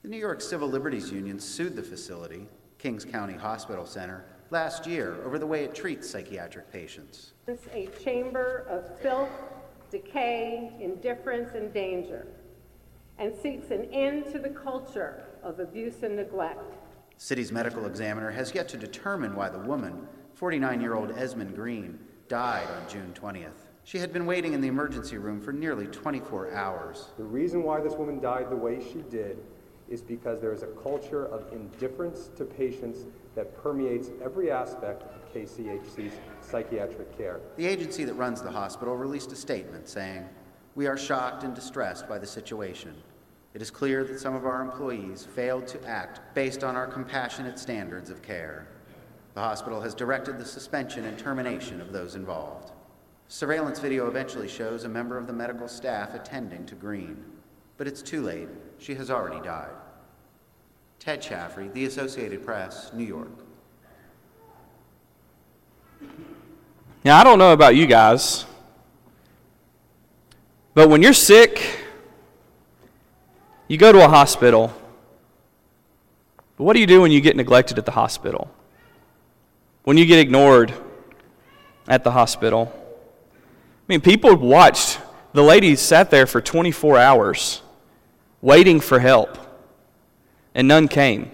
The 0.00 0.08
New 0.08 0.16
York 0.16 0.40
Civil 0.40 0.68
Liberties 0.68 1.12
Union 1.12 1.38
sued 1.38 1.76
the 1.76 1.82
facility, 1.82 2.48
Kings 2.78 3.04
County 3.04 3.34
Hospital 3.34 3.84
Center, 3.84 4.24
last 4.52 4.86
year 4.86 5.16
over 5.24 5.38
the 5.38 5.46
way 5.46 5.64
it 5.64 5.74
treats 5.74 6.08
psychiatric 6.08 6.70
patients. 6.70 7.32
It's 7.48 7.66
a 7.72 7.88
chamber 8.04 8.66
of 8.68 9.00
filth, 9.00 9.30
decay, 9.90 10.72
indifference, 10.78 11.54
and 11.54 11.72
danger 11.72 12.26
and 13.18 13.34
seeks 13.34 13.70
an 13.70 13.84
end 13.92 14.30
to 14.32 14.38
the 14.38 14.48
culture 14.48 15.24
of 15.42 15.58
abuse 15.58 16.02
and 16.02 16.16
neglect. 16.16 16.74
City's 17.16 17.52
medical 17.52 17.86
examiner 17.86 18.30
has 18.30 18.54
yet 18.54 18.68
to 18.70 18.76
determine 18.76 19.34
why 19.34 19.48
the 19.48 19.58
woman, 19.58 20.06
49 20.34 20.80
year 20.80 20.94
old 20.94 21.10
Esmin 21.10 21.54
Green, 21.54 21.98
died 22.28 22.66
on 22.68 22.88
June 22.88 23.14
20th. 23.14 23.68
She 23.84 23.98
had 23.98 24.12
been 24.12 24.26
waiting 24.26 24.52
in 24.54 24.60
the 24.60 24.68
emergency 24.68 25.18
room 25.18 25.40
for 25.40 25.52
nearly 25.52 25.86
24 25.86 26.52
hours. 26.52 27.10
The 27.16 27.24
reason 27.24 27.62
why 27.62 27.80
this 27.80 27.94
woman 27.94 28.20
died 28.20 28.50
the 28.50 28.56
way 28.56 28.80
she 28.80 29.02
did 29.10 29.38
is 29.88 30.02
because 30.02 30.40
there 30.40 30.52
is 30.52 30.62
a 30.62 30.68
culture 30.82 31.26
of 31.26 31.52
indifference 31.52 32.30
to 32.36 32.44
patients 32.44 33.00
that 33.34 33.62
permeates 33.62 34.10
every 34.22 34.50
aspect 34.50 35.02
of 35.02 35.34
KCHC's 35.34 36.12
psychiatric 36.40 37.16
care. 37.16 37.40
The 37.56 37.66
agency 37.66 38.04
that 38.04 38.14
runs 38.14 38.42
the 38.42 38.50
hospital 38.50 38.96
released 38.96 39.32
a 39.32 39.36
statement 39.36 39.88
saying, 39.88 40.28
we 40.74 40.86
are 40.86 40.96
shocked 40.96 41.44
and 41.44 41.54
distressed 41.54 42.08
by 42.08 42.18
the 42.18 42.26
situation. 42.26 42.94
It 43.54 43.60
is 43.60 43.70
clear 43.70 44.04
that 44.04 44.20
some 44.20 44.34
of 44.34 44.46
our 44.46 44.62
employees 44.62 45.26
failed 45.34 45.66
to 45.68 45.86
act 45.86 46.20
based 46.34 46.64
on 46.64 46.76
our 46.76 46.86
compassionate 46.86 47.58
standards 47.58 48.08
of 48.08 48.22
care. 48.22 48.66
The 49.34 49.40
hospital 49.40 49.80
has 49.80 49.94
directed 49.94 50.38
the 50.38 50.44
suspension 50.44 51.04
and 51.04 51.18
termination 51.18 51.80
of 51.80 51.92
those 51.92 52.14
involved. 52.14 52.72
Surveillance 53.28 53.78
video 53.78 54.08
eventually 54.08 54.48
shows 54.48 54.84
a 54.84 54.88
member 54.88 55.16
of 55.16 55.26
the 55.26 55.32
medical 55.32 55.68
staff 55.68 56.14
attending 56.14 56.66
to 56.66 56.74
Green, 56.74 57.22
but 57.76 57.86
it's 57.86 58.02
too 58.02 58.22
late. 58.22 58.48
She 58.78 58.94
has 58.94 59.10
already 59.10 59.40
died. 59.42 59.70
Ted 61.04 61.20
Chaffrey, 61.20 61.66
The 61.66 61.86
Associated 61.86 62.46
Press, 62.46 62.92
New 62.92 63.02
York. 63.02 63.32
Now, 67.04 67.18
I 67.18 67.24
don't 67.24 67.40
know 67.40 67.52
about 67.52 67.74
you 67.74 67.86
guys, 67.86 68.46
but 70.74 70.88
when 70.88 71.02
you're 71.02 71.12
sick, 71.12 71.80
you 73.66 73.78
go 73.78 73.90
to 73.90 74.04
a 74.04 74.08
hospital. 74.08 74.72
But 76.56 76.62
what 76.62 76.74
do 76.74 76.78
you 76.78 76.86
do 76.86 77.00
when 77.00 77.10
you 77.10 77.20
get 77.20 77.34
neglected 77.34 77.78
at 77.78 77.84
the 77.84 77.90
hospital? 77.90 78.48
When 79.82 79.96
you 79.96 80.06
get 80.06 80.20
ignored 80.20 80.72
at 81.88 82.04
the 82.04 82.12
hospital? 82.12 82.72
I 82.72 83.38
mean, 83.88 84.00
people 84.00 84.36
watched. 84.36 85.00
The 85.32 85.42
lady 85.42 85.74
sat 85.74 86.12
there 86.12 86.28
for 86.28 86.40
24 86.40 86.96
hours 86.96 87.60
waiting 88.40 88.78
for 88.78 89.00
help, 89.00 89.36
and 90.54 90.68
none 90.68 90.88
came. 90.88 91.30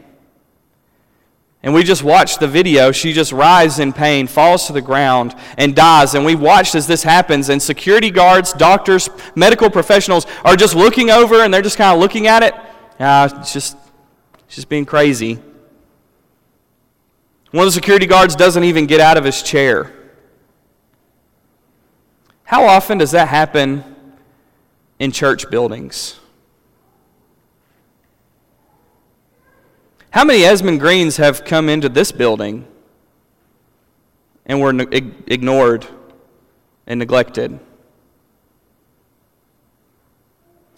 And 1.63 1.75
we 1.75 1.83
just 1.83 2.05
watched 2.05 2.39
the 2.39 2.47
video. 2.47 2.93
She 2.93 3.13
just 3.13 3.33
writhes 3.33 3.81
in 3.81 3.93
pain, 3.93 4.29
falls 4.29 4.67
to 4.69 4.73
the 4.73 4.81
ground, 4.81 5.35
and 5.57 5.75
dies. 5.75 6.15
And 6.15 6.25
we 6.25 6.37
watched 6.37 6.75
as 6.77 6.87
this 6.87 7.03
happens. 7.03 7.49
And 7.49 7.61
security 7.61 8.11
guards, 8.11 8.53
doctors, 8.53 9.11
medical 9.35 9.69
professionals 9.69 10.27
are 10.45 10.55
just 10.55 10.77
looking 10.77 11.11
over 11.11 11.43
and 11.43 11.53
they're 11.53 11.63
just 11.63 11.77
kind 11.77 11.93
of 11.93 12.01
looking 12.01 12.29
at 12.29 12.43
it. 12.45 12.55
Yeah, 13.01 13.29
it's 13.41 13.53
just, 13.53 13.77
it's 14.47 14.55
just 14.55 14.69
being 14.69 14.87
crazy. 14.87 15.41
One 17.51 17.67
of 17.67 17.69
the 17.69 17.73
security 17.73 18.07
guards 18.07 18.37
doesn't 18.37 18.65
even 18.65 18.87
get 18.87 19.01
out 19.01 19.17
of 19.17 19.25
his 19.25 19.43
chair. 19.43 19.93
How 22.45 22.65
often 22.65 22.99
does 22.99 23.11
that 23.11 23.29
happen 23.29 23.85
in 24.99 25.13
church 25.13 25.51
buildings? 25.51 26.19
How 30.11 30.25
many 30.25 30.41
Esmin 30.41 30.79
Greens 30.79 31.19
have 31.19 31.45
come 31.45 31.69
into 31.69 31.89
this 31.89 32.13
building 32.13 32.67
and 34.47 34.61
were 34.61 34.71
ignored 35.27 35.87
and 36.87 36.99
neglected? 36.99 37.61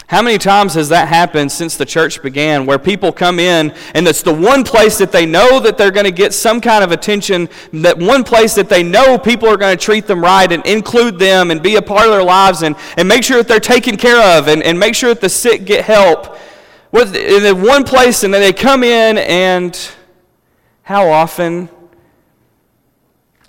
How 0.09 0.23
many 0.23 0.39
times 0.39 0.75
has 0.75 0.89
that 0.89 1.07
happened 1.07 1.53
since 1.53 1.77
the 1.77 1.87
church 1.87 2.21
began 2.21 2.67
where 2.67 2.81
people 2.81 3.13
come 3.13 3.39
in 3.39 3.73
and 3.95 4.09
it's 4.09 4.25
the 4.25 4.35
one 4.35 4.65
place 4.65 4.99
that 4.99 5.13
they 5.13 5.25
know 5.25 5.61
that 5.61 5.79
they're 5.79 5.93
going 5.93 6.05
to 6.05 6.11
get 6.11 6.35
some 6.35 6.61
kind 6.61 6.83
of 6.83 6.91
attention, 6.91 7.49
that 7.75 7.97
one 7.97 8.25
place 8.25 8.57
that 8.57 8.69
they 8.69 8.83
know 8.83 9.17
people 9.17 9.49
are 9.49 9.57
going 9.57 9.79
to 9.79 9.81
treat 9.81 10.09
them 10.09 10.21
right 10.21 10.51
and 10.51 10.67
include 10.67 11.21
them 11.21 11.53
and 11.53 11.63
be 11.63 11.77
a 11.77 11.83
part 11.83 12.07
of 12.07 12.11
their 12.11 12.25
lives 12.25 12.63
and, 12.63 12.75
and 12.97 13.07
make 13.07 13.23
sure 13.23 13.37
that 13.37 13.47
they're 13.47 13.61
taken 13.61 13.97
care 13.97 14.37
of 14.37 14.49
and, 14.49 14.65
and 14.65 14.77
make 14.81 14.97
sure 14.97 15.15
that 15.15 15.21
the 15.21 15.29
sick 15.29 15.65
get 15.65 15.85
help. 15.85 16.37
In 16.93 17.63
one 17.63 17.85
place 17.85 18.25
and 18.25 18.35
then 18.35 18.41
they 18.41 18.53
come 18.53 18.83
in 18.83 19.19
and 19.19 19.91
how 20.83 21.09
often 21.09 21.69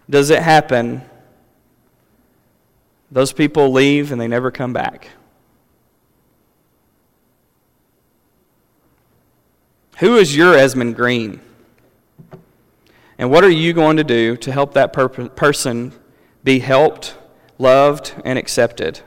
does 0.10 0.30
it 0.30 0.44
happen? 0.44 1.02
Those 3.10 3.34
people 3.34 3.72
leave 3.72 4.12
and 4.12 4.22
they 4.22 4.28
never 4.28 4.52
come 4.52 4.74
back. 4.74 5.10
Who 9.98 10.18
is 10.18 10.36
your 10.36 10.56
Esmin 10.56 10.96
Green? 10.96 11.40
And 13.18 13.30
what 13.30 13.44
are 13.44 13.50
you 13.50 13.74
going 13.74 13.98
to 13.98 14.04
do 14.04 14.36
to 14.38 14.52
help 14.52 14.74
that 14.74 14.94
per- 14.94 15.10
person 15.10 15.94
be 16.44 16.60
helped, 16.60 17.16
loved, 17.60 18.14
and 18.26 18.40
accepted? 18.40 19.02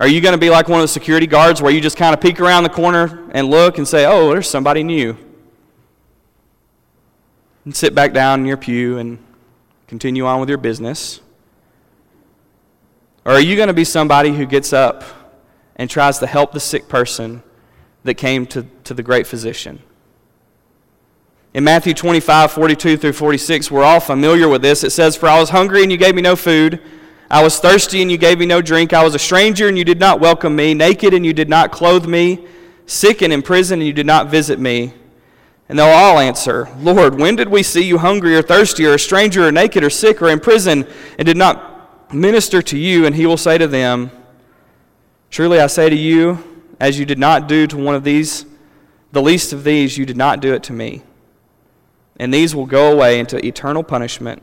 Are 0.00 0.08
you 0.08 0.20
going 0.20 0.32
to 0.32 0.38
be 0.38 0.50
like 0.50 0.68
one 0.68 0.80
of 0.80 0.84
the 0.84 0.88
security 0.88 1.28
guards 1.28 1.62
where 1.62 1.70
you 1.70 1.80
just 1.80 1.96
kind 1.96 2.12
of 2.12 2.20
peek 2.20 2.40
around 2.40 2.64
the 2.64 2.70
corner 2.70 3.30
and 3.32 3.48
look 3.48 3.78
and 3.78 3.86
say, 3.86 4.06
oh, 4.06 4.30
there's 4.30 4.48
somebody 4.48 4.82
new? 4.82 5.16
And 7.64 7.76
sit 7.76 7.94
back 7.94 8.12
down 8.12 8.40
in 8.40 8.46
your 8.46 8.56
pew 8.56 8.98
and 8.98 9.18
continue 9.86 10.26
on 10.26 10.40
with 10.40 10.48
your 10.48 10.58
business? 10.58 11.20
Or 13.24 13.32
are 13.32 13.40
you 13.40 13.54
going 13.54 13.68
to 13.68 13.74
be 13.74 13.84
somebody 13.84 14.30
who 14.32 14.46
gets 14.46 14.72
up 14.72 15.04
and 15.76 15.88
tries 15.88 16.18
to 16.18 16.26
help 16.26 16.52
the 16.52 16.60
sick 16.60 16.88
person 16.88 17.42
that 18.04 18.14
came 18.14 18.46
to, 18.46 18.66
to 18.84 18.92
the 18.92 19.02
great 19.02 19.26
physician. 19.26 19.82
In 21.52 21.64
Matthew 21.64 21.94
25, 21.94 22.52
42 22.52 22.96
through 22.98 23.12
46, 23.14 23.70
we're 23.70 23.82
all 23.82 23.98
familiar 23.98 24.46
with 24.46 24.60
this. 24.60 24.84
It 24.84 24.90
says, 24.90 25.16
For 25.16 25.26
I 25.26 25.40
was 25.40 25.48
hungry 25.48 25.82
and 25.82 25.90
you 25.90 25.96
gave 25.96 26.14
me 26.14 26.20
no 26.20 26.36
food. 26.36 26.80
I 27.30 27.44
was 27.44 27.60
thirsty 27.60 28.02
and 28.02 28.10
you 28.10 28.18
gave 28.18 28.40
me 28.40 28.46
no 28.46 28.60
drink. 28.60 28.92
I 28.92 29.04
was 29.04 29.14
a 29.14 29.18
stranger 29.18 29.68
and 29.68 29.78
you 29.78 29.84
did 29.84 30.00
not 30.00 30.18
welcome 30.18 30.56
me. 30.56 30.74
Naked 30.74 31.14
and 31.14 31.24
you 31.24 31.32
did 31.32 31.48
not 31.48 31.70
clothe 31.70 32.06
me. 32.06 32.44
Sick 32.86 33.22
and 33.22 33.32
in 33.32 33.40
prison 33.40 33.78
and 33.78 33.86
you 33.86 33.92
did 33.92 34.06
not 34.06 34.28
visit 34.28 34.58
me. 34.58 34.92
And 35.68 35.78
they'll 35.78 35.86
all 35.86 36.18
answer, 36.18 36.68
Lord, 36.78 37.14
when 37.14 37.36
did 37.36 37.48
we 37.48 37.62
see 37.62 37.84
you 37.84 37.98
hungry 37.98 38.34
or 38.34 38.42
thirsty 38.42 38.84
or 38.84 38.94
a 38.94 38.98
stranger 38.98 39.46
or 39.46 39.52
naked 39.52 39.84
or 39.84 39.90
sick 39.90 40.20
or 40.20 40.28
in 40.28 40.40
prison 40.40 40.84
and 41.16 41.26
did 41.26 41.36
not 41.36 42.12
minister 42.12 42.60
to 42.62 42.76
you? 42.76 43.06
And 43.06 43.14
he 43.14 43.26
will 43.26 43.36
say 43.36 43.56
to 43.58 43.68
them, 43.68 44.10
Truly 45.30 45.60
I 45.60 45.68
say 45.68 45.88
to 45.88 45.96
you, 45.96 46.42
as 46.80 46.98
you 46.98 47.04
did 47.04 47.18
not 47.20 47.46
do 47.46 47.68
to 47.68 47.76
one 47.76 47.94
of 47.94 48.02
these, 48.02 48.44
the 49.12 49.22
least 49.22 49.52
of 49.52 49.62
these, 49.62 49.96
you 49.96 50.04
did 50.04 50.16
not 50.16 50.40
do 50.40 50.52
it 50.52 50.64
to 50.64 50.72
me. 50.72 51.02
And 52.18 52.34
these 52.34 52.56
will 52.56 52.66
go 52.66 52.90
away 52.90 53.20
into 53.20 53.44
eternal 53.46 53.84
punishment, 53.84 54.42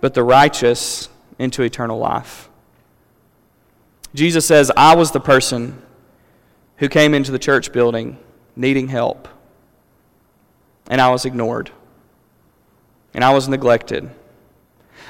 but 0.00 0.14
the 0.14 0.24
righteous 0.24 1.08
into 1.40 1.62
eternal 1.62 1.98
life. 1.98 2.50
Jesus 4.14 4.46
says, 4.46 4.70
I 4.76 4.94
was 4.94 5.10
the 5.10 5.20
person 5.20 5.80
who 6.76 6.88
came 6.88 7.14
into 7.14 7.32
the 7.32 7.38
church 7.38 7.72
building 7.72 8.18
needing 8.54 8.88
help, 8.88 9.26
and 10.88 11.00
I 11.00 11.10
was 11.10 11.24
ignored, 11.24 11.70
and 13.14 13.24
I 13.24 13.32
was 13.32 13.48
neglected. 13.48 14.10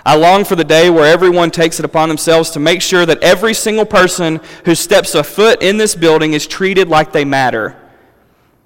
I 0.07 0.17
long 0.17 0.45
for 0.45 0.55
the 0.55 0.65
day 0.65 0.89
where 0.89 1.13
everyone 1.13 1.51
takes 1.51 1.79
it 1.81 1.85
upon 1.85 2.09
themselves 2.09 2.51
to 2.51 2.61
make 2.61 2.81
sure 2.81 3.05
that 3.05 3.23
every 3.23 3.53
single 3.53 3.85
person 3.85 4.41
who 4.65 4.75
steps 4.75 5.15
a 5.15 5.25
foot 5.25 5.63
in 5.63 5.79
this 5.79 5.95
building 5.95 6.33
is 6.33 6.47
treated 6.47 6.89
like 6.89 7.13
they 7.13 7.25
matter. 7.25 7.77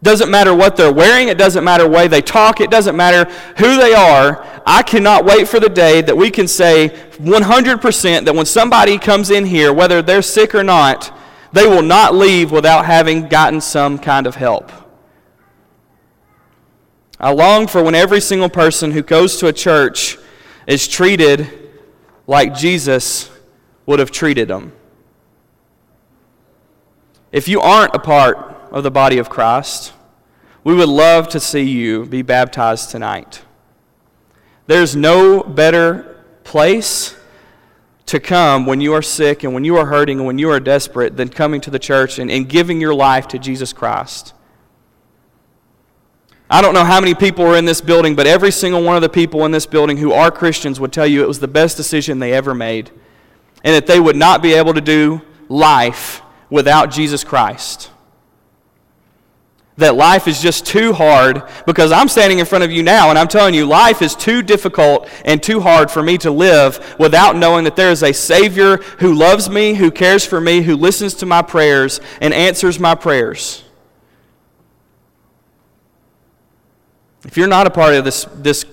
Doesn't 0.05 0.31
matter 0.31 0.55
what 0.55 0.77
they're 0.77 0.93
wearing, 0.93 1.29
it 1.29 1.39
doesn't 1.39 1.65
matter 1.65 1.89
way 1.89 2.09
they 2.09 2.21
talk, 2.21 2.61
it 2.61 2.71
doesn't 2.71 2.95
matter 2.95 3.25
who 3.57 3.79
they 3.79 3.95
are. 3.95 4.45
I 4.67 4.83
cannot 4.83 5.25
wait 5.25 5.49
for 5.49 5.59
the 5.59 5.71
day 5.71 6.03
that 6.03 6.15
we 6.15 6.31
can 6.31 6.47
say 6.47 6.91
100% 7.17 8.25
that 8.27 8.35
when 8.35 8.45
somebody 8.45 8.99
comes 8.99 9.31
in 9.31 9.47
here, 9.47 9.73
whether 9.73 10.03
they're 10.03 10.21
sick 10.21 10.55
or 10.55 10.63
not, 10.63 11.11
they 11.53 11.67
will 11.67 11.81
not 11.81 12.15
leave 12.15 12.53
without 12.53 12.85
having 12.85 13.29
gotten 13.29 13.63
some 13.63 13.99
kind 13.99 14.27
of 14.27 14.35
help. 14.35 14.71
I 17.19 17.33
long 17.33 17.67
for 17.67 17.83
when 17.83 17.95
every 17.95 18.21
single 18.21 18.51
person 18.51 18.91
who 18.91 19.01
goes 19.01 19.39
to 19.39 19.47
a 19.47 19.55
church 19.55 20.19
is 20.67 20.87
treated 20.87 21.49
like 22.27 22.55
Jesus 22.55 23.31
would 23.87 24.01
have 24.01 24.11
treated 24.11 24.49
them. 24.49 24.73
If 27.33 27.49
you 27.49 27.63
aren't 27.63 27.95
a 27.95 27.99
part 27.99 28.54
of 28.75 28.83
the 28.83 28.91
body 28.91 29.19
of 29.19 29.31
Christ, 29.31 29.93
we 30.65 30.75
would 30.75 30.89
love 30.89 31.29
to 31.29 31.39
see 31.39 31.63
you 31.63 32.05
be 32.07 32.23
baptized 32.23 32.91
tonight. 32.91 33.43
There's 34.67 34.97
no 34.97 35.45
better 35.45 36.25
place 36.43 37.17
to 38.07 38.19
come 38.19 38.67
when 38.67 38.81
you 38.81 38.93
are 38.93 39.01
sick 39.01 39.45
and 39.45 39.55
when 39.55 39.63
you 39.65 39.77
are 39.77 39.87
hurting 39.87 40.19
and 40.19 40.27
when 40.27 40.39
you 40.39 40.51
are 40.51 40.59
desperate 40.59 41.17
than 41.17 41.29
coming 41.29 41.61
to 41.61 41.71
the 41.71 41.79
church 41.79 42.19
and, 42.19 42.29
and 42.29 42.49
giving 42.49 42.81
your 42.81 42.95
life 42.95 43.29
to 43.29 43.39
Jesus 43.39 43.73
Christ. 43.73 44.35
I 46.51 46.61
don't 46.61 46.75
know 46.75 46.85
how 46.85 46.99
many 46.99 47.15
people 47.15 47.47
are 47.47 47.57
in 47.57 47.67
this 47.67 47.81
building, 47.81 48.17
but 48.17 48.27
every 48.27 48.51
single 48.51 48.83
one 48.83 48.97
of 48.97 49.03
the 49.03 49.09
people 49.09 49.45
in 49.45 49.53
this 49.53 49.67
building 49.67 49.99
who 49.99 50.13
are 50.13 50.33
Christians 50.33 50.81
would 50.81 50.93
tell 50.93 51.07
you 51.07 51.23
it 51.23 51.29
was 51.29 51.39
the 51.39 51.47
best 51.47 51.77
decision 51.77 52.19
they 52.19 52.33
ever 52.33 52.55
made 52.55 52.91
and 53.63 53.73
that 53.73 53.87
they 53.87 54.01
would 54.01 54.17
not 54.17 54.43
be 54.43 54.55
able 54.55 54.75
to 54.75 54.81
do 54.81 55.23
life 55.49 56.23
without 56.51 56.91
Jesus 56.91 57.23
Christ. 57.23 57.93
That 59.77 59.97
life 59.97 60.29
is 60.29 60.41
just 60.41 60.65
too 60.65 60.93
hard 60.93 61.43
because 61.67 61.91
I'm 61.91 62.09
standing 62.09 62.39
in 62.39 62.47
front 62.47 62.63
of 62.63 62.71
you 62.71 62.85
now 62.85 63.11
and 63.11 63.19
I'm 63.19 63.27
telling 63.27 63.55
you 63.55 63.67
life 63.67 64.03
is 64.03 64.15
too 64.15 64.41
difficult 64.41 65.09
and 65.25 65.43
too 65.43 65.61
hard 65.61 65.91
for 65.91 66.01
me 66.01 66.17
to 66.19 66.31
live 66.31 66.95
without 66.99 67.35
knowing 67.35 67.65
that 67.65 67.75
there 67.75 67.91
is 67.91 68.05
a 68.05 68.15
Savior 68.15 68.77
who 68.77 69.15
loves 69.15 69.51
me, 69.51 69.75
who 69.75 69.91
cares 69.91 70.25
for 70.25 70.41
me, 70.41 70.63
who 70.63 70.77
listens 70.77 71.15
to 71.15 71.27
my 71.27 71.43
prayers 71.43 72.01
and 72.21 72.33
answers 72.33 72.79
my 72.79 72.95
prayers. 72.95 73.65
If 77.25 77.37
you're 77.37 77.49
not 77.49 77.67
a 77.67 77.71
part 77.71 77.95
of 77.95 78.05
this, 78.05 78.27
this 78.35 78.65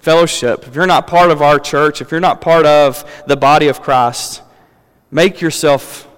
fellowship, 0.00 0.66
if 0.66 0.74
you're 0.74 0.86
not 0.86 1.06
part 1.06 1.30
of 1.30 1.42
our 1.42 1.58
church, 1.60 2.00
if 2.00 2.10
you're 2.10 2.18
not 2.18 2.40
part 2.40 2.66
of 2.66 3.04
the 3.26 3.36
body 3.36 3.68
of 3.68 3.82
Christ, 3.82 4.42
make 5.10 5.40
yourself 5.40 6.08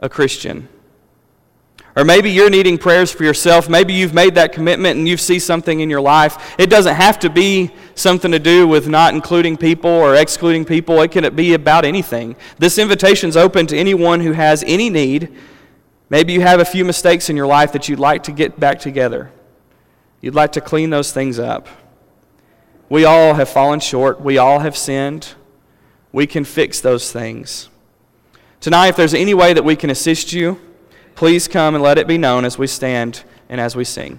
a 0.00 0.08
Christian. 0.08 0.68
Or 1.94 2.04
maybe 2.04 2.30
you're 2.30 2.48
needing 2.48 2.78
prayers 2.78 3.12
for 3.12 3.24
yourself. 3.24 3.68
Maybe 3.68 3.92
you've 3.92 4.14
made 4.14 4.34
that 4.36 4.52
commitment 4.52 4.98
and 4.98 5.06
you 5.06 5.18
see 5.18 5.38
something 5.38 5.80
in 5.80 5.90
your 5.90 6.00
life. 6.00 6.54
It 6.58 6.70
doesn't 6.70 6.94
have 6.94 7.18
to 7.20 7.28
be 7.28 7.70
something 7.94 8.32
to 8.32 8.38
do 8.38 8.66
with 8.66 8.88
not 8.88 9.12
including 9.12 9.58
people 9.58 9.90
or 9.90 10.14
excluding 10.14 10.64
people. 10.64 11.02
It 11.02 11.10
can 11.10 11.34
be 11.36 11.52
about 11.52 11.84
anything. 11.84 12.34
This 12.58 12.78
invitation 12.78 13.28
is 13.28 13.36
open 13.36 13.66
to 13.66 13.76
anyone 13.76 14.20
who 14.20 14.32
has 14.32 14.64
any 14.66 14.88
need. 14.88 15.36
Maybe 16.08 16.32
you 16.32 16.40
have 16.40 16.60
a 16.60 16.64
few 16.64 16.84
mistakes 16.84 17.28
in 17.28 17.36
your 17.36 17.46
life 17.46 17.72
that 17.72 17.88
you'd 17.88 17.98
like 17.98 18.22
to 18.24 18.32
get 18.32 18.58
back 18.58 18.78
together. 18.78 19.30
You'd 20.22 20.34
like 20.34 20.52
to 20.52 20.62
clean 20.62 20.88
those 20.88 21.12
things 21.12 21.38
up. 21.38 21.68
We 22.88 23.04
all 23.04 23.34
have 23.34 23.48
fallen 23.50 23.80
short. 23.80 24.20
We 24.20 24.38
all 24.38 24.60
have 24.60 24.76
sinned. 24.76 25.34
We 26.10 26.26
can 26.26 26.44
fix 26.44 26.80
those 26.80 27.12
things. 27.12 27.68
Tonight, 28.60 28.88
if 28.88 28.96
there's 28.96 29.14
any 29.14 29.34
way 29.34 29.52
that 29.52 29.64
we 29.64 29.76
can 29.76 29.90
assist 29.90 30.32
you, 30.32 30.60
please 31.14 31.48
come 31.48 31.74
and 31.74 31.82
let 31.82 31.98
it 31.98 32.06
be 32.06 32.18
known 32.18 32.44
as 32.44 32.58
we 32.58 32.66
stand 32.66 33.24
and 33.48 33.60
as 33.60 33.76
we 33.76 33.84
sing. 33.84 34.18